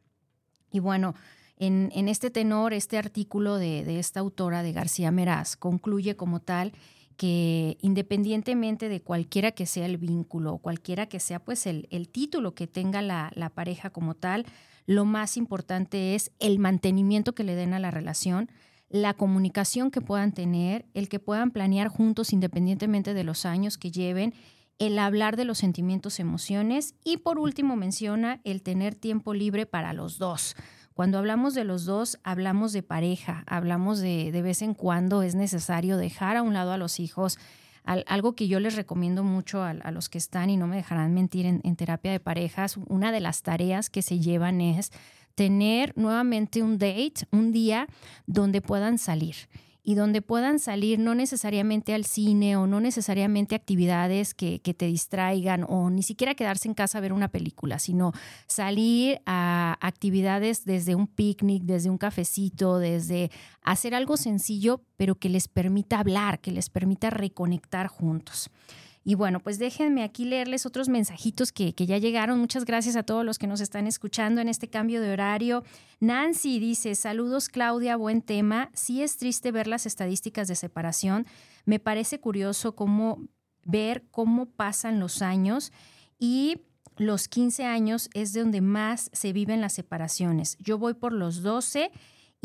[0.71, 1.15] Y bueno,
[1.57, 6.41] en, en este tenor, este artículo de, de, esta autora de García Meraz concluye como
[6.41, 6.73] tal
[7.17, 12.09] que independientemente de cualquiera que sea el vínculo o cualquiera que sea pues el, el
[12.09, 14.45] título que tenga la, la, pareja como tal,
[14.85, 18.49] lo más importante es el mantenimiento que le den a la relación,
[18.89, 23.91] la comunicación que puedan tener, el que puedan planear juntos independientemente de los años que
[23.91, 24.33] lleven,
[24.77, 29.93] el hablar de los sentimientos, emociones y por último menciona el tener tiempo libre para
[29.93, 30.55] los dos
[30.95, 35.35] cuando hablamos de los dos, hablamos de pareja, hablamos de de vez en cuando es
[35.35, 37.37] necesario dejar a un lado a los hijos.
[37.83, 41.45] algo que yo les recomiendo mucho a, los que están y no me dejarán mentir
[41.45, 44.91] en, en terapia de parejas, una de las tareas que se llevan es
[45.35, 47.87] tener nuevamente un date, un día
[48.25, 49.35] donde puedan salir
[49.85, 54.87] y donde puedan salir no necesariamente al cine o no necesariamente actividades que, que, te
[54.87, 58.11] distraigan o ni siquiera quedarse en casa a ver una película, sino
[58.47, 63.29] salir a actividades desde un picnic, desde un cafecito, desde
[63.61, 68.49] hacer algo sencillo, pero que les permita hablar, que les permita reconectar juntos.
[69.07, 72.39] Y bueno, pues déjenme aquí leerles otros mensajitos que, que, ya llegaron.
[72.39, 75.63] Muchas gracias a todos los que nos están escuchando en este cambio de horario.
[75.99, 78.71] Nancy dice, saludos Claudia, buen tema.
[78.73, 81.27] Sí es triste ver las estadísticas de separación.
[81.65, 83.19] Me parece curioso cómo
[83.63, 85.71] ver cómo pasan los años
[86.17, 86.61] y
[86.97, 90.57] los 15 años es de donde más se viven las separaciones.
[90.59, 91.91] Yo voy por los 12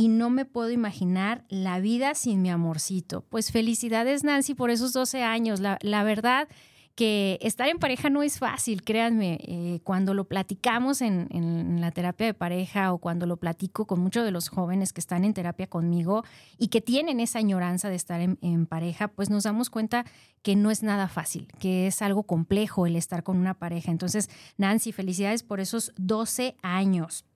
[0.01, 3.21] y no me puedo imaginar la vida sin mi amorcito.
[3.29, 5.61] Pues felicidades Nancy por esos 12 años.
[5.61, 6.49] La, verdad
[6.95, 9.39] que estar en pareja no es fácil, créanme.
[9.43, 14.25] Eh, cuando lo platicamos en, la terapia de pareja o cuando lo platico con muchos
[14.25, 16.25] de los jóvenes que están en terapia conmigo
[16.57, 20.07] y que tienen esa añoranza de estar en, en pareja, pues nos damos cuenta
[20.41, 23.91] que no es nada fácil, que es algo complejo el estar con una pareja.
[23.91, 27.27] Entonces, Nancy, felicidades por esos 12 años.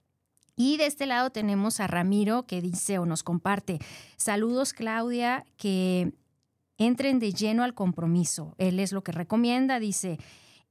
[0.56, 3.78] Y de este lado tenemos a Ramiro que dice o nos comparte,
[4.16, 6.12] saludos Claudia, que
[6.78, 8.54] entren de lleno al compromiso.
[8.58, 10.18] Él es lo que recomienda, dice,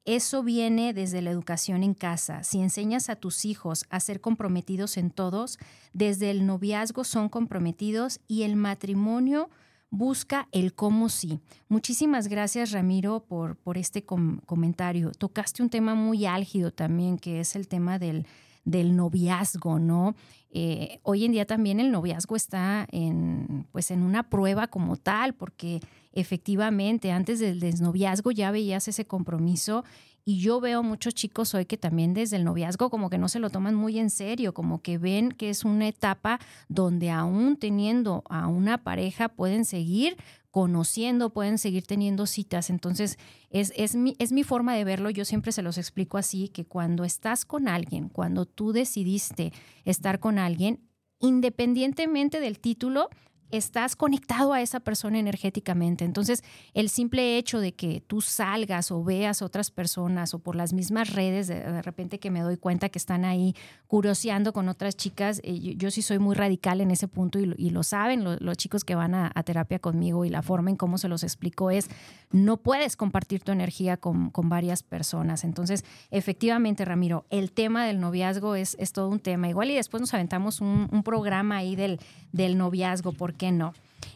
[0.06, 2.44] eso viene desde la educación en casa.
[2.44, 5.58] Si enseñas a tus hijos a ser comprometidos en todos,
[5.94, 9.50] desde el noviazgo son comprometidos y el matrimonio
[9.90, 11.40] busca el cómo sí.
[11.70, 15.12] Muchísimas gracias Ramiro por, por este comentario.
[15.12, 18.26] Tocaste un tema muy álgido también, que es el tema del
[18.64, 20.16] del noviazgo, ¿no?
[20.56, 25.34] Eh, hoy en día también el noviazgo está en, pues en una prueba como tal,
[25.34, 29.84] porque efectivamente antes del desnoviazgo ya veías ese compromiso
[30.26, 33.40] y yo veo muchos chicos hoy que también desde el noviazgo como que no se
[33.40, 38.24] lo toman muy en serio, como que ven que es una etapa donde aún teniendo
[38.30, 40.18] a una pareja pueden seguir
[40.54, 42.70] conociendo, pueden seguir teniendo citas.
[42.70, 43.18] Entonces,
[43.50, 45.10] es, es, mi, es mi forma de verlo.
[45.10, 49.52] Yo siempre se los explico así, que cuando estás con alguien, cuando tú decidiste
[49.84, 50.88] estar con alguien,
[51.18, 53.10] independientemente del título,
[53.54, 56.06] estás conectado a esa persona energéticamente.
[56.06, 60.74] Entonces, el simple hecho de que tú salgas o veas otras personas o por las
[60.74, 63.56] mismas redes, de, repente que me doy cuenta que están ahí
[63.88, 67.84] curioseando con otras chicas, eh, yo, sí soy muy radical en ese punto y, lo
[67.84, 71.24] saben los chicos que van a, terapia conmigo y la forma en cómo se los
[71.24, 71.90] explico es,
[72.32, 75.44] no puedes compartir tu energía con, varias personas.
[75.44, 79.48] Entonces, efectivamente, Ramiro, el tema del noviazgo es, es todo un tema.
[79.48, 82.00] Igual y después nos aventamos un, un programa ahí del,
[82.32, 83.74] del noviazgo, ¿por no?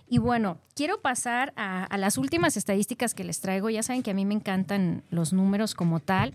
[0.10, 3.70] Y bueno, quiero pasar a, las últimas estadísticas que les traigo.
[3.70, 6.34] Ya saben que a mí me encantan los números como tal.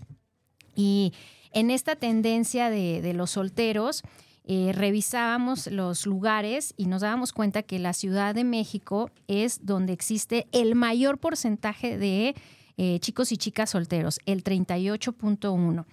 [0.75, 1.13] Y
[1.51, 4.03] en esta tendencia de, los solteros,
[4.45, 9.93] eh, revisábamos los lugares y nos dábamos cuenta que la Ciudad de México es donde
[9.93, 12.35] existe el mayor porcentaje de
[12.77, 15.85] eh, chicos y chicas solteros, el 38.1.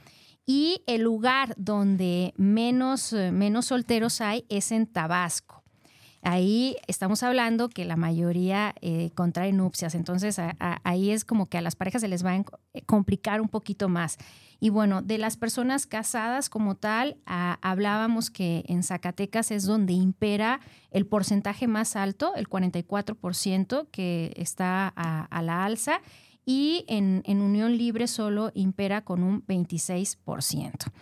[0.46, 5.59] Y el lugar donde menos, eh, menos solteros hay es en Tabasco.
[6.22, 11.62] Ahí estamos hablando que la mayoría eh, contrae nupcias, entonces ahí es como que a
[11.62, 12.36] las parejas se les va a
[12.74, 14.18] eh, complicar un poquito más.
[14.60, 20.60] Y bueno, de las personas casadas como tal, hablábamos que en Zacatecas es donde impera
[20.90, 26.02] el porcentaje más alto, el 44%, que está a, la alza,
[26.44, 30.92] y en, en Unión Libre solo impera con un 26%.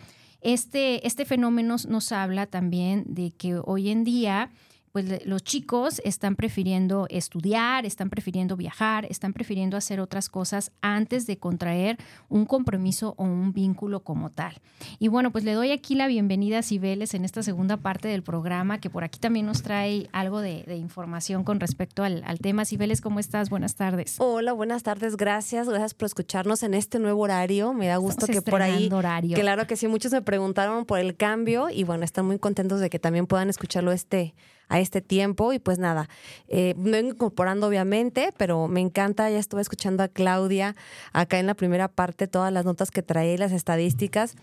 [0.41, 4.51] Este, este fenómeno nos habla también de que hoy en día
[4.91, 11.27] pues los chicos están prefiriendo estudiar, están prefiriendo viajar, están prefiriendo hacer otras cosas antes
[11.27, 14.55] de contraer un compromiso o un vínculo como tal.
[14.99, 18.23] Y bueno, pues le doy aquí la bienvenida a Cibeles en esta segunda parte del
[18.23, 22.65] programa, que por aquí también nos trae algo de, información con respecto al, tema.
[22.65, 23.49] Cibeles, ¿cómo estás?
[23.49, 24.15] Buenas tardes.
[24.19, 25.17] Hola, buenas tardes.
[25.17, 27.73] Gracias, gracias por escucharnos en este nuevo horario.
[27.73, 28.89] Me da gusto que por ahí.
[28.91, 29.37] Horario.
[29.37, 32.89] Claro que sí, muchos me preguntaron por el cambio y bueno, están muy contentos de
[32.89, 34.33] que también puedan escucharlo este
[34.69, 35.51] a este tiempo.
[35.51, 36.07] Y pues nada,
[36.47, 40.75] eh, vengo incorporando obviamente, pero me encanta, ya estuve escuchando a Claudia
[41.11, 44.35] acá en la primera parte, todas las notas que trae, las estadísticas.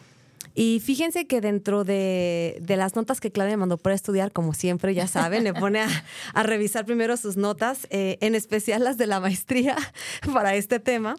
[0.54, 5.06] Y fíjense que dentro de, las notas que Claudia mandó para estudiar, como siempre, ya
[5.06, 5.80] saben, le pone
[6.34, 9.76] a, revisar primero sus notas, eh, en especial las de la maestría
[10.32, 11.16] para este tema.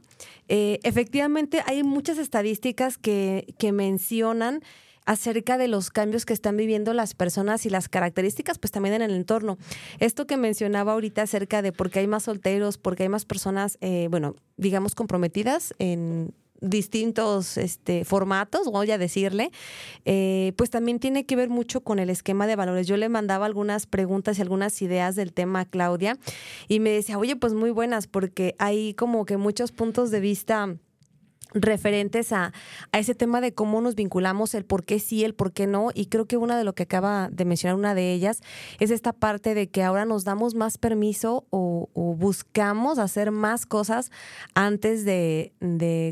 [0.47, 4.63] Eh, efectivamente, hay muchas estadísticas que, que mencionan
[5.07, 9.01] acerca de los cambios que están viviendo las personas y las características, pues también en
[9.01, 9.57] el entorno.
[9.99, 13.25] Esto que mencionaba ahorita acerca de por qué hay más solteros, por qué hay más
[13.25, 19.51] personas, eh, bueno, digamos, comprometidas en distintos este, formatos, voy a decirle,
[20.05, 22.85] eh, pues también tiene que ver mucho con el esquema de valores.
[22.85, 26.17] Yo le mandaba algunas preguntas y algunas ideas del tema a Claudia
[26.67, 30.75] y me decía, oye, pues muy buenas, porque hay como que muchos puntos de vista
[31.53, 32.53] referentes a,
[32.91, 35.89] a, ese tema de cómo nos vinculamos, el por qué sí, el por qué no.
[35.93, 38.41] Y creo que una de lo que acaba de mencionar una de ellas
[38.79, 44.11] es esta parte de que ahora nos damos más permiso o, buscamos hacer más cosas
[44.55, 45.53] antes de,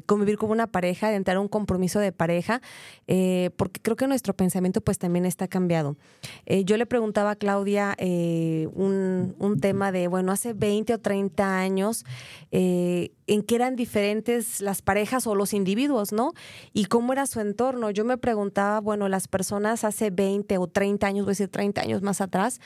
[0.06, 2.62] convivir con una pareja, de entrar a un compromiso de pareja,
[3.08, 5.98] eh, porque creo que nuestro pensamiento pues también está cambiado.
[6.46, 11.00] Eh, yo le preguntaba a Claudia eh, un, un, tema de, bueno, hace 20 o
[11.00, 12.06] 30 años,
[12.52, 16.34] en qué eran diferentes las parejas o los individuos, ¿no?
[16.73, 17.89] Y cómo era su entorno.
[17.91, 21.82] Yo me preguntaba, bueno, las personas hace 20 o 30 años, voy a decir 30
[21.82, 22.59] años más atrás,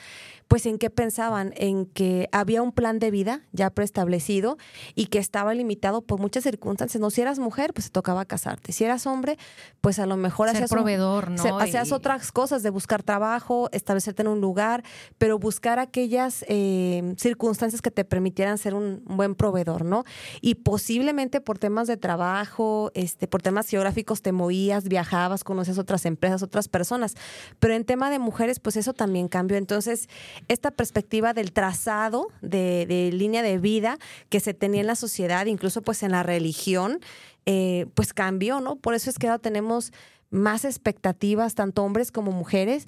[0.48, 4.58] pues en qué pensaban, en que había un plan de vida ya preestablecido
[4.94, 7.00] y que estaba limitado por muchas circunstancias.
[7.00, 8.72] No, si eras mujer, pues te tocaba casarte.
[8.72, 9.38] Si eras hombre,
[9.80, 11.58] pues a lo mejor Ser hacías proveedor, ¿no?
[11.58, 14.82] hacías otras cosas de buscar trabajo, establecerte en un lugar,
[15.18, 20.04] pero buscar aquellas eh, circunstancias que te permitieran ser un buen proveedor, ¿no?
[20.40, 22.40] Y posiblemente por temas de trabajo,
[22.94, 27.14] este, por temas geográficos te movías, viajabas, conocías otras empresas, otras personas.
[27.58, 29.56] Pero en tema de mujeres, pues eso también cambió.
[29.56, 30.08] Entonces,
[30.48, 33.98] esta perspectiva del trazado de, línea de vida
[34.28, 37.00] que se tenía en la sociedad, incluso pues en la religión,
[37.46, 38.76] eh, pues cambió, ¿no?
[38.76, 39.92] Por eso es que ahora tenemos
[40.30, 42.86] más expectativas, tanto hombres como mujeres,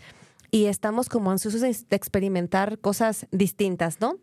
[0.51, 4.19] y estamos como ansiosos de experimentar cosas distintas, ¿no?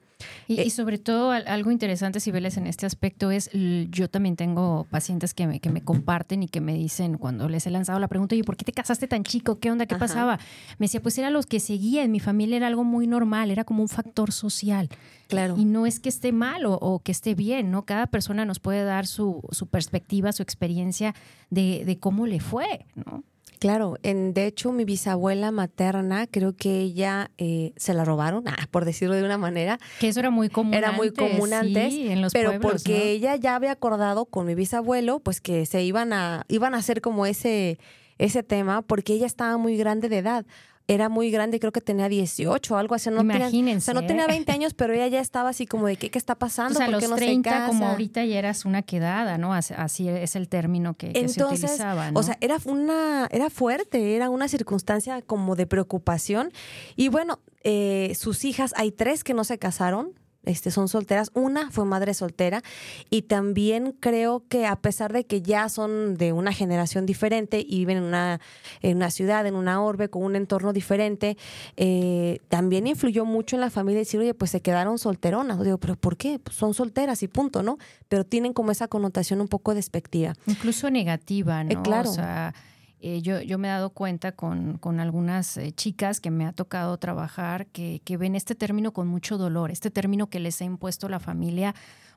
[0.47, 3.49] Y, eh, sobre todo algo interesante, Sibeles, en este aspecto es,
[3.89, 7.65] yo también tengo pacientes que me, que me comparten y que me dicen cuando les
[7.67, 9.59] he lanzado la pregunta, ¿y por qué te casaste tan chico?
[9.59, 9.85] ¿Qué onda?
[9.85, 10.39] ¿Qué pasaba?
[10.77, 13.63] Me decía, pues era los que seguía, en mi familia era algo muy normal, era
[13.63, 14.89] como un factor social.
[15.27, 15.55] Claro.
[15.57, 17.85] Y no es que esté mal o, o que esté bien, ¿no?
[17.85, 21.13] Cada persona nos puede dar su, su perspectiva, su experiencia
[21.51, 23.23] de, de cómo le fue, ¿no?
[23.59, 28.67] Claro, en, de hecho mi bisabuela materna, creo que ella eh, se la robaron, ah,
[28.71, 29.79] por decirlo de una manera.
[29.99, 30.73] Que eso era muy común.
[30.73, 35.19] Era muy común antes, en los pero porque ella ya había acordado con mi bisabuelo,
[35.19, 37.77] pues que se iban a, iban a hacer como ese
[38.17, 40.45] ese tema porque ella estaba muy grande de edad
[40.89, 43.11] era muy grande, creo que tenía 18 o algo así.
[43.11, 43.51] No Imagínense.
[43.51, 46.09] Tenía, o sea, no tenía 20 años, pero ella ya estaba así como de, ¿qué,
[46.09, 46.73] qué está pasando?
[46.73, 47.67] O sea, ¿Por los qué no 30, se casa?
[47.67, 49.53] como ahorita ya eras una quedada, ¿no?
[49.53, 52.19] Así- es el término que, que se utilizaba, ¿no?
[52.19, 56.51] o sea, era una, era fuerte, era una circunstancia como de preocupación.
[56.95, 60.13] Y bueno, eh, sus hijas, hay tres que no se casaron.
[60.45, 62.63] Este, son solteras, una fue madre soltera
[63.09, 67.79] y también creo que a pesar de que ya son de una generación diferente y
[67.79, 68.39] viven en una,
[68.81, 71.37] en una ciudad, en una orbe, con un entorno diferente,
[71.75, 75.61] eh, también influyó mucho en la familia decir, oye, pues se quedaron solteronas.
[75.61, 76.39] Digo, pero ¿por qué?
[76.39, 77.77] Pues son solteras y punto, ¿no?
[78.07, 80.35] Pero tienen como esa connotación un poco despectiva.
[80.47, 81.71] Incluso negativa, ¿no?
[81.71, 82.09] Eh, claro.
[82.09, 82.53] O sea,
[83.01, 86.51] eh, yo, yo me he dado cuenta con, con algunas eh, chicas que me ha
[86.51, 90.65] tocado trabajar que, que ven este término con mucho dolor, este término que les ha
[90.65, 91.73] impuesto la familia,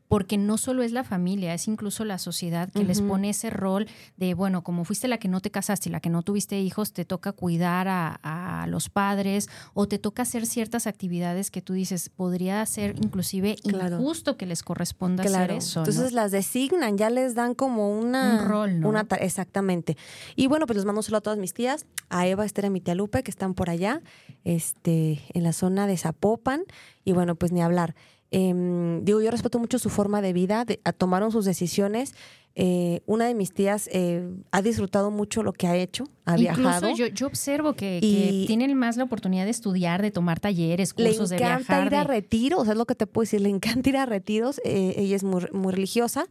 [0.09, 3.87] porque no solo es la familia, es incluso la sociedad que les pone ese rol
[4.19, 6.93] de, bueno, como fuiste la que no te casaste y la que no tuviste hijos,
[6.93, 8.19] te toca cuidar a,
[8.63, 13.57] a los padres o te toca hacer ciertas actividades que tú dices, podría ser inclusive
[13.63, 13.97] Claro.
[14.01, 15.55] injusto que les corresponda hacer Claro.
[15.55, 15.81] eso.
[15.81, 15.87] ¿no?
[15.87, 18.89] Entonces las designan, ya les dan como una Un rol, ¿no?
[18.91, 19.97] una ta- exactamente.
[20.37, 22.67] Y bueno, pues les mando un saludo a todas mis tías, a Eva, Esther y
[22.67, 24.03] a mi tía Lupe, que están por allá,
[24.45, 26.65] este, en la zona de Zapopan.
[27.05, 27.95] Y bueno, pues ni hablar.
[28.33, 32.15] Em, digo, yo respeto mucho su forma de vida, de- a- tomaron sus decisiones.
[32.55, 36.61] Eh, una de mis tías eh, ha disfrutado mucho lo que ha hecho, ha Incluso
[36.61, 36.97] viajado.
[36.97, 40.93] yo, yo observo que, Y- que tienen más la oportunidad de estudiar, de tomar talleres,
[40.99, 41.87] le cursos, de encanta viajar.
[41.87, 44.95] ir a retiros, es lo que te puedo decir, le encanta ir a retiros, eh,
[44.99, 46.27] ella es muy, muy religiosa,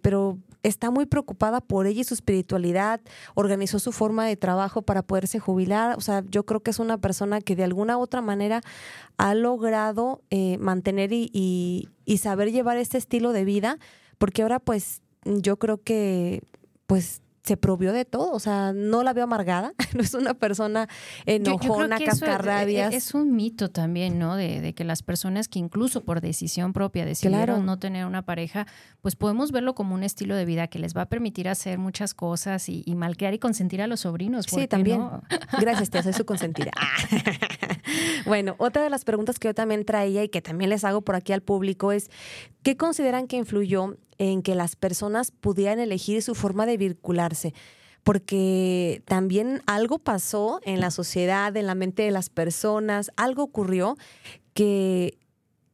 [0.00, 3.00] pero está muy preocupada por ella y su espiritualidad,
[3.34, 6.98] organizó su forma de trabajo para poderse jubilar, o sea, yo creo que es una
[6.98, 8.60] persona que de alguna u otra manera
[9.16, 13.78] ha logrado eh, mantener y, y- y saber llevar este estilo de vida,
[14.18, 16.42] porque ahora pues yo creo que
[16.86, 20.88] pues se provió de todo, o sea, no la veo amargada, no es una persona
[21.26, 22.94] enojona, que eso es- cascarrabias.
[22.94, 24.36] Es, un mito también, ¿no?
[24.36, 27.62] De, de que las personas que incluso por decisión propia decidieron Claro.
[27.62, 28.66] no tener una pareja,
[29.00, 32.14] pues podemos verlo como un estilo de vida que les va a permitir hacer muchas
[32.14, 34.46] cosas y, y malcriar y consentir a los sobrinos.
[34.46, 35.00] ¿por Sí, también.
[35.00, 35.22] no?
[35.60, 36.70] Gracias, tía, soy su consentida.
[38.26, 41.14] bueno, otra de las preguntas que yo también traía y que también les hago por
[41.14, 42.10] aquí al público es,
[42.62, 47.54] ¿qué consideran que influyó en que las personas pudieran elegir su forma de vincularse?
[48.02, 53.96] Porque también algo pasó en la sociedad, en la mente de las personas, algo ocurrió
[54.54, 55.18] que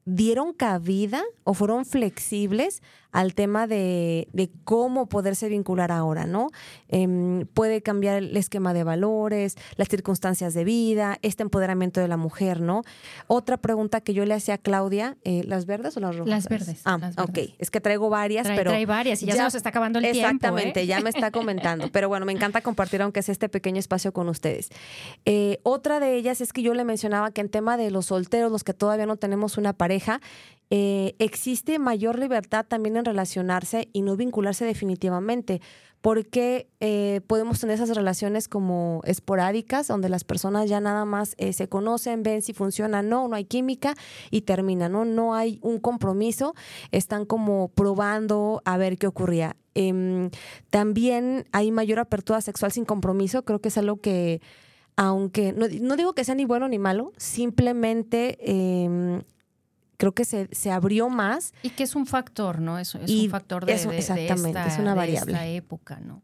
[0.05, 2.83] dieron cabida o fueron flexibles
[3.13, 6.49] al tema de, de cómo poderse vincular ahora, ¿no?
[6.89, 12.17] Em, puede cambiar el esquema de valores, las circunstancias de vida, este empoderamiento de la
[12.17, 12.83] mujer, ¿no?
[13.27, 16.29] Otra pregunta que yo le hacía a Claudia, eh, ¿las verdes o las rojas?
[16.29, 17.27] Las verdes, Ah, las ok.
[17.33, 17.55] verdes.
[17.59, 18.71] Es que traigo varias, Trae, pero...
[18.71, 20.19] trae varias y ya, se nos está acabando el tiempo.
[20.19, 20.87] Exactamente, ¿eh?
[20.87, 21.89] ya me está comentando.
[21.91, 24.69] Pero bueno, me encanta compartir, aunque sea este pequeño espacio con ustedes.
[25.25, 28.53] Eh, otra de ellas es que yo le mencionaba que en tema de los solteros,
[28.53, 30.21] los que todavía no tenemos una pareja,
[30.71, 35.61] eh, existe mayor libertad también en relacionarse y no vincularse definitivamente.
[36.01, 41.53] Porque eh, podemos tener esas relaciones como esporádicas, donde las personas ya nada más eh,
[41.53, 43.97] se conocen, ven si funciona, no, no hay química
[44.31, 45.05] y termina, ¿no?
[45.05, 46.55] No hay un compromiso,
[46.93, 49.57] están como probando a ver qué ocurría.
[49.75, 50.31] Em,
[50.71, 54.41] también hay mayor apertura sexual sin compromiso, creo que es algo que,
[54.95, 59.23] aunque no, digo que sea ni bueno ni malo, simplemente em,
[59.99, 62.79] creo que se, se abrió más Y que es un factor, ¿no?
[62.79, 65.33] Es, es Y un factor de, eso, de- de exactamente, esta, es una de variable.
[65.33, 66.23] esta época, ¿no?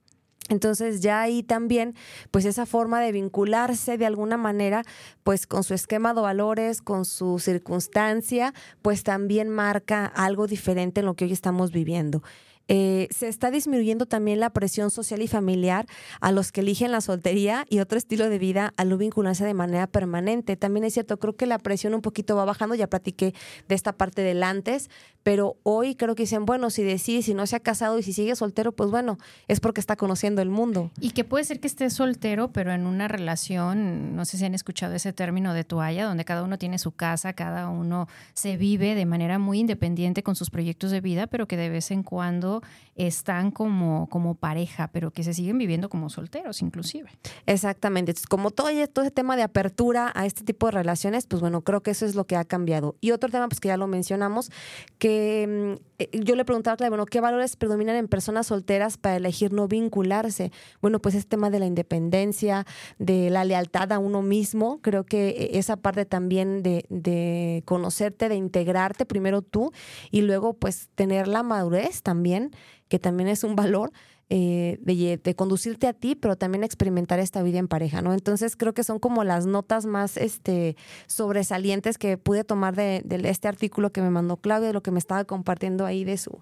[0.50, 1.94] Entonces ya ahí también,
[2.30, 4.82] pues esa forma de vincularse de alguna manera,
[5.22, 8.52] pues con su esquema de valores, con su circunstancia,
[8.82, 12.22] pues también marca algo diferente en lo que hoy estamos viviendo.
[12.68, 15.86] Eh, se está disminuyendo también la presión social y familiar
[16.20, 19.54] a los que eligen la soltería y otro estilo de vida al no vincularse de
[19.54, 20.56] manera permanente.
[20.56, 23.34] También es cierto, creo que la presión un poquito va bajando, ya platiqué
[23.68, 24.88] de esta parte del antes,
[25.22, 28.12] pero hoy creo que dicen, bueno, si decide, si no se ha casado y si
[28.12, 30.90] sigue soltero, pues bueno, es porque está conociendo el mundo.
[31.00, 34.54] Y que puede ser que esté soltero, pero en una relación, no sé si han
[34.54, 38.94] escuchado ese término de toalla, donde cada uno tiene su casa, cada uno se vive
[38.94, 42.53] de manera muy independiente con sus proyectos de vida, pero que de vez en cuando
[42.96, 47.10] están como, como pareja, pero que se siguen viviendo como solteros inclusive.
[47.46, 48.14] Exactamente.
[48.28, 51.82] Como todo, todo ese tema de apertura a este tipo de relaciones, pues bueno, creo
[51.82, 52.96] que eso es lo que ha cambiado.
[53.00, 54.50] Y otro tema, pues que ya lo mencionamos,
[54.98, 59.16] que mm, yo le preguntaba a Claudia, bueno, ¿qué valores predominan en personas solteras para
[59.16, 60.50] elegir no vincularse?
[60.80, 62.66] Bueno, pues este tema de la independencia,
[62.98, 68.28] de la lealtad a uno mismo, creo que eh, esa parte también de, de conocerte,
[68.28, 69.72] de integrarte primero tú
[70.10, 72.50] y luego pues tener la madurez también,
[72.88, 73.92] que también es un valor
[74.30, 78.14] eh, de, conducirte a ti, pero también experimentar esta vida en pareja, ¿no?
[78.14, 83.48] Entonces creo que son como las notas más este, sobresalientes que pude tomar de, este
[83.48, 86.40] artículo que me mandó Claudia, de lo que me estaba compartiendo ahí de su,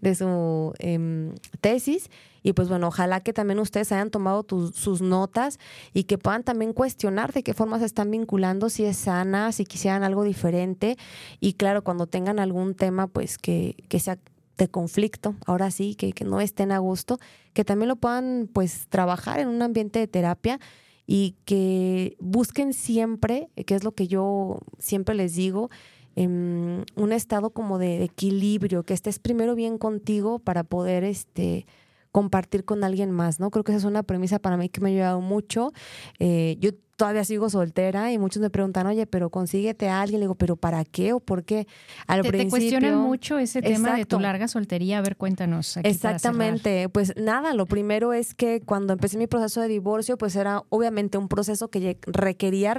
[0.00, 2.08] de su em, tesis.
[2.44, 5.58] Y pues bueno, ojalá que también ustedes hayan tomado sus notas
[5.92, 9.64] y que puedan también cuestionar de qué forma se están vinculando, si es sana, si
[9.64, 10.96] quisieran algo diferente.
[11.40, 14.18] Y claro, cuando tengan algún tema, pues que, que sea
[14.56, 17.18] de conflicto, ahora sí, que, que no estén a gusto,
[17.52, 20.60] que también lo puedan pues trabajar en un ambiente de terapia
[21.06, 25.70] y que busquen siempre, que es lo que yo siempre les digo,
[26.16, 31.66] en un estado como de equilibrio, que estés primero bien contigo para poder este
[32.12, 33.50] compartir con alguien más, ¿no?
[33.50, 35.72] Creo que esa es una premisa para mí que me ha ayudado mucho.
[36.20, 40.20] Eh, yo todavía sigo soltera y muchos me preguntan, oye, pero consíguete a alguien.
[40.20, 41.66] Le digo, ¿pero para qué o por qué?
[42.06, 44.98] Al te, principio, te cuestionan mucho ese tema de tu larga soltería.
[44.98, 45.76] A ver, cuéntanos.
[45.78, 46.88] Exactamente.
[46.88, 51.18] Pues nada, lo primero es que cuando empecé mi proceso de divorcio, pues era obviamente
[51.18, 52.76] un proceso que requería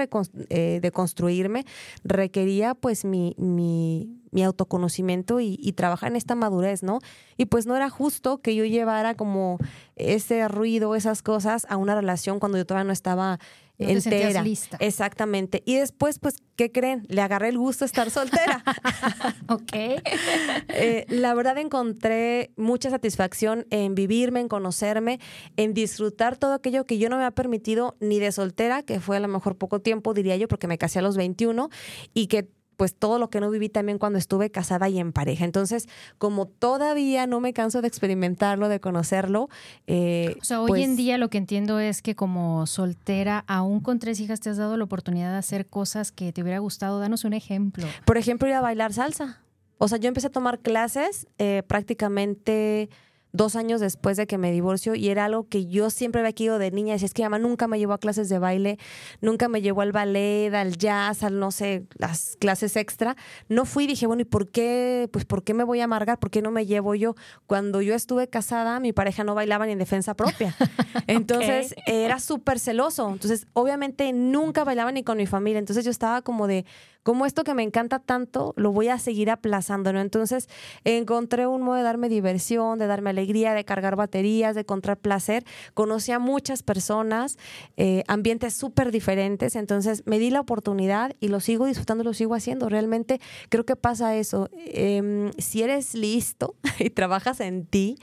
[0.50, 1.66] eh, de construirme,
[2.04, 7.00] requería pues mi, mi mi autoconocimiento y, trabajar en esta madurez, ¿no?
[7.38, 9.58] Y pues no era justo que yo llevara como
[9.96, 13.40] ese ruido, esas cosas a una relación cuando yo todavía no estaba
[13.78, 14.42] no entera.
[14.42, 14.78] lista.
[14.80, 15.62] Exactamente.
[15.66, 17.06] Y después, pues, ¿qué creen?
[17.10, 18.64] Le agarré el gusto de estar soltera.
[19.50, 19.74] ok.
[19.74, 25.20] Eh, la verdad encontré mucha satisfacción en vivirme, en conocerme,
[25.58, 29.18] en disfrutar todo aquello que yo no me ha permitido ni de soltera, que fue
[29.18, 31.70] a lo mejor poco tiempo, diría yo, porque me casé a los 21,
[32.14, 35.46] y que pues todo lo que no viví también cuando estuve casada y en pareja.
[35.46, 39.50] Entonces, como todavía no me canso de experimentarlo, de conocerlo.
[39.88, 43.80] Eh, o sea, hoy en pues día lo que entiendo es que como soltera, aún
[43.80, 47.00] con tres hijas, te has dado la oportunidad de hacer cosas que te hubiera gustado.
[47.00, 47.86] Danos un ejemplo.
[48.06, 49.42] Por ejemplo, ir a bailar salsa.
[49.78, 52.90] O sea, yo empecé a tomar clases eh, prácticamente
[53.36, 56.60] dos años después de que me divorcio y era algo que yo siempre había querido
[56.60, 56.96] de niña.
[57.00, 58.78] Y es que mamá nunca me llevó a clases de baile,
[59.22, 63.16] nunca me llevó al ballet, al jazz, al no sé, las clases extra.
[63.50, 65.10] No fui y dije, bueno, ¿y por qué?
[65.12, 66.20] Pues ¿por qué me voy a amargar?
[66.20, 67.16] ¿Por qué no me llevo yo?
[67.48, 70.56] Cuando yo estuve casada, mi pareja no bailaba ni en defensa propia.
[71.08, 73.10] Entonces era súper celoso.
[73.10, 75.60] Entonces, obviamente nunca bailaba ni con mi familia.
[75.60, 76.66] Entonces yo estaba como de
[77.06, 80.02] como esto que me encanta tanto, lo voy a seguir aplazando, ¿no?
[80.02, 80.50] Entonces
[80.86, 85.46] encontré un modo de darme diversión, de darme alegría, de cargar baterías, de encontrar placer.
[85.76, 87.38] Conocí a muchas personas,
[87.78, 92.34] eh, ambientes súper diferentes, entonces me di la oportunidad y lo sigo disfrutando, lo sigo
[92.34, 92.70] haciendo.
[92.70, 94.50] Realmente creo que pasa eso.
[94.66, 98.00] Em, si eres listo y trabajas en ti,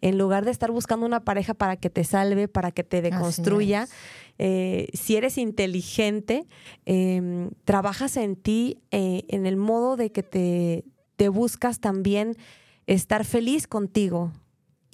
[0.00, 3.88] en lugar de estar buscando una pareja para que te salve, para que te deconstruya,
[4.38, 6.46] eh, si eres inteligente,
[6.84, 10.84] em, trabajas en ti eh, en el modo de que te,
[11.16, 12.36] te buscas también
[12.86, 14.32] estar feliz contigo,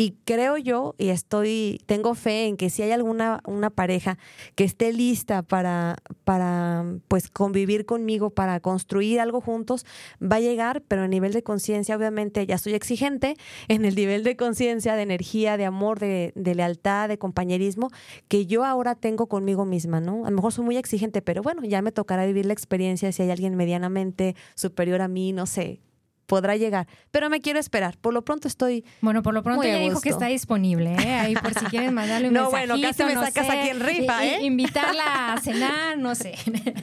[0.01, 4.17] y creo yo, y estoy, tengo fe en que si hay alguna una pareja
[4.55, 9.85] que esté lista para, para pues convivir conmigo, para construir algo juntos,
[10.23, 13.37] va a llegar, pero a nivel de conciencia, obviamente, ya estoy exigente,
[13.69, 17.91] en el nivel de conciencia, de energía, de amor, de, de, lealtad, de compañerismo,
[18.27, 20.25] que yo ahora tengo conmigo misma, ¿no?
[20.25, 23.23] A lo mejor soy muy exigente, pero bueno, ya me tocará vivir la experiencia si
[23.23, 25.83] hay alguien medianamente superior a mí, no sé,
[26.31, 26.87] podrá llegar.
[27.11, 27.99] Pero me quiero esperar.
[27.99, 28.85] Por lo pronto estoy.
[29.01, 31.15] Bueno, por lo pronto ya dijo que está disponible, ¿eh?
[31.15, 34.45] Ahí por si quieren mandarle un no, bueno, casi me sacas aquí en rifa, ¿eh?
[34.45, 36.37] Invitarla a cenar, no sé.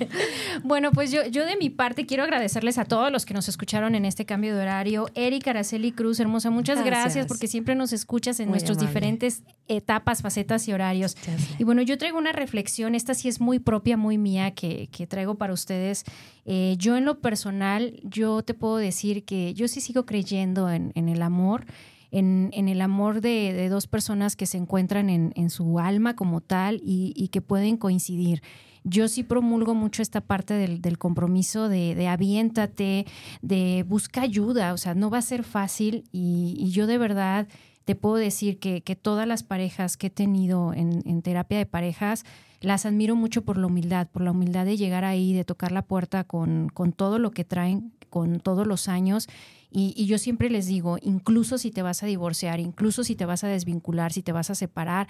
[0.63, 3.95] bueno, pues yo, yo de mi parte quiero agradecerles a todos los que nos escucharon
[3.95, 5.07] en este cambio de horario.
[5.15, 10.67] Erika Araceli Cruz, hermosa, muchas gracias, porque siempre nos escuchas en nuestros diferentes etapas, facetas
[10.67, 11.15] y horarios.
[11.57, 15.07] Y bueno, yo traigo una reflexión, esta sí es muy propia, muy mía, que, que
[15.07, 16.03] traigo para ustedes.
[16.49, 20.91] Eh, yo en lo personal, yo te puedo decir que yo sí sigo creyendo en,
[20.95, 21.65] el amor,
[22.11, 27.29] en, el amor de, dos personas que se encuentran en, su alma como tal y,
[27.31, 28.41] que pueden coincidir.
[28.83, 33.05] Yo sí promulgo mucho esta parte del, compromiso de, aviéntate,
[33.41, 37.47] de busca ayuda, o sea, no va a ser fácil y, yo de verdad
[37.85, 42.25] te puedo decir que, todas las parejas que he tenido en, terapia de parejas,
[42.61, 45.83] las admiro mucho por la humildad, por la humildad de llegar ahí, de tocar la
[45.83, 49.27] puerta con, con todo lo que traen, con todos los años.
[49.69, 53.43] Y, yo siempre les digo, incluso si te vas a divorciar, incluso si te vas
[53.43, 55.07] a desvincular, si te vas a separar,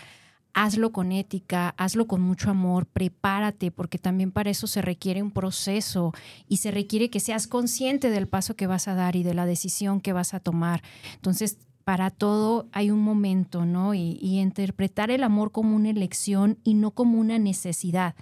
[0.53, 5.31] hazlo con ética, hazlo con mucho amor, prepárate, porque también para eso se requiere un
[5.31, 6.13] proceso
[6.47, 9.45] y se requiere que seas consciente del paso que vas a dar y de la
[9.45, 10.81] decisión que vas a tomar.
[11.13, 13.93] Entonces, para todo hay un momento, ¿no?
[13.93, 18.13] Y, y interpretar el amor como una elección y no como una necesidad,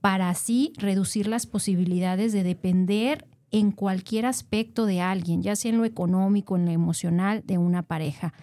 [0.00, 5.78] para así reducir las posibilidades de depender en cualquier aspecto de alguien, ya sea en
[5.78, 8.34] lo económico, en lo emocional de una pareja.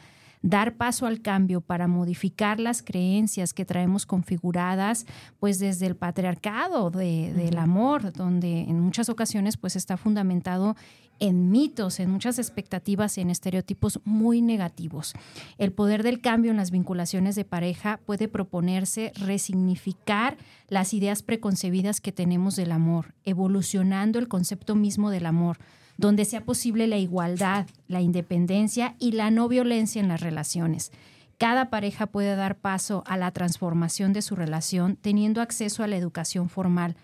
[0.45, 5.07] Dar paso al cambio para modificar las creencias que traemos configuradas,
[5.39, 10.75] pues desde el patriarcado del amor, donde en muchas ocasiones pues está fundamentado
[11.17, 15.13] en mitos, en muchas expectativas, en estereotipos muy negativos.
[15.57, 20.37] El poder del cambio en las vinculaciones de pareja puede proponerse resignificar
[20.67, 25.57] las ideas preconcebidas que tenemos del amor, evolucionando el concepto mismo del amor,
[25.97, 30.91] donde sea posible la igualdad, la independencia y la no violencia en las relaciones.
[31.37, 35.97] Cada pareja puede dar paso a la transformación de su relación teniendo acceso a la
[35.97, 36.95] educación formal,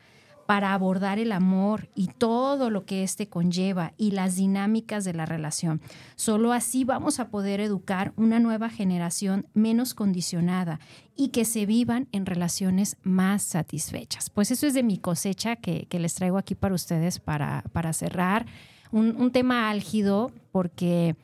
[0.52, 5.26] para abordar el amor y todo lo que éste conlleva y las dinámicas de la
[5.26, 5.80] relación.
[6.18, 10.82] Solo así vamos a poder educar una nueva generación menos condicionada
[11.16, 14.30] y que se vivan en relaciones más satisfechas.
[14.30, 18.46] Pues eso es de mi cosecha que, les traigo aquí para ustedes para, para cerrar.
[18.92, 21.16] Un, tema álgido porque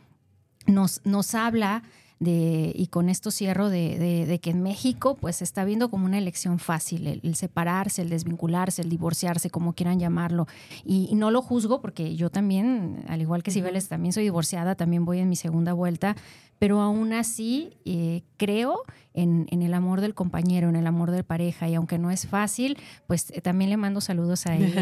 [0.68, 1.84] nos, nos habla
[2.20, 6.58] y con esto cierro de, que en México pues se está viendo como una elección
[6.58, 10.48] fácil, el, separarse, el desvincularse, el divorciarse, como quieran llamarlo.
[10.84, 15.06] Y, no lo juzgo porque yo también, al igual que Cibeles, también soy divorciada, también
[15.06, 16.16] voy en mi segunda vuelta,
[16.60, 18.84] pero aún así eh, creo
[19.18, 22.78] en, el amor del compañero, en el amor de pareja, y aunque no es fácil,
[23.08, 24.76] pues eh, también le mando saludos ahí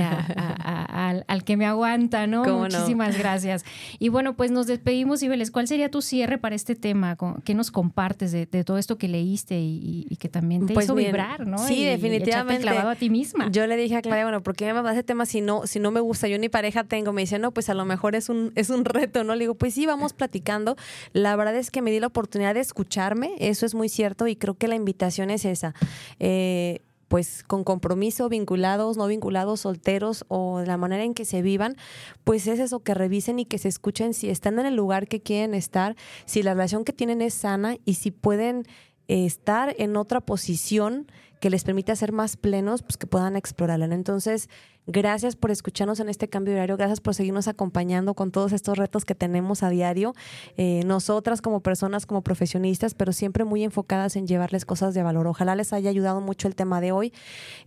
[1.28, 2.43] al, que me aguanta, ¿no?
[2.43, 3.63] Muchísimas gracias.
[3.97, 7.17] Y bueno, pues nos despedimos, Ibeles, ¿cuál sería tu cierre para este tema?
[7.45, 11.45] ¿Qué nos compartes de, todo esto que leíste y, que también te pues hizo vibrar,
[11.45, 11.57] ¿no?
[11.57, 12.63] Sí, definitivamente.
[12.63, 13.49] clavado a ti misma.
[13.51, 15.80] Yo le dije a Claudia, bueno, ¿por qué me mandas ese tema si no, si
[15.80, 16.28] no me gusta?
[16.28, 17.13] Yo ni pareja tengo.
[17.13, 19.36] Me dice, no, pues a lo mejor es un, es un reto, ¿no?
[19.36, 20.76] Le digo, pues sí, vamos platicando.
[21.13, 24.36] La verdad es que me di la oportunidad de escucharme, eso es muy cierto y
[24.36, 25.74] creo que la invitación es esa.
[26.20, 31.41] Eh, pues con compromiso, vinculados, no vinculados, solteros o de la manera en que se
[31.41, 31.76] vivan,
[32.24, 35.22] pues es eso, que revisen y que se escuchen si están en el lugar que
[35.22, 35.95] quieren estar,
[36.26, 38.66] si la relación que tienen es sana y si pueden
[39.07, 41.07] estar en otra posición
[41.39, 43.86] que les permita ser más plenos, pues que puedan explorarla.
[43.86, 44.49] Entonces,
[44.88, 48.77] Gracias por escucharnos en este cambio de horario, gracias por seguirnos acompañando con todos estos
[48.77, 50.13] retos que tenemos a diario,
[50.57, 55.25] eh, nosotras como personas, como profesionistas, pero siempre muy enfocadas en llevarles cosas de valor.
[55.25, 57.13] Ojalá les haya ayudado mucho el tema de hoy.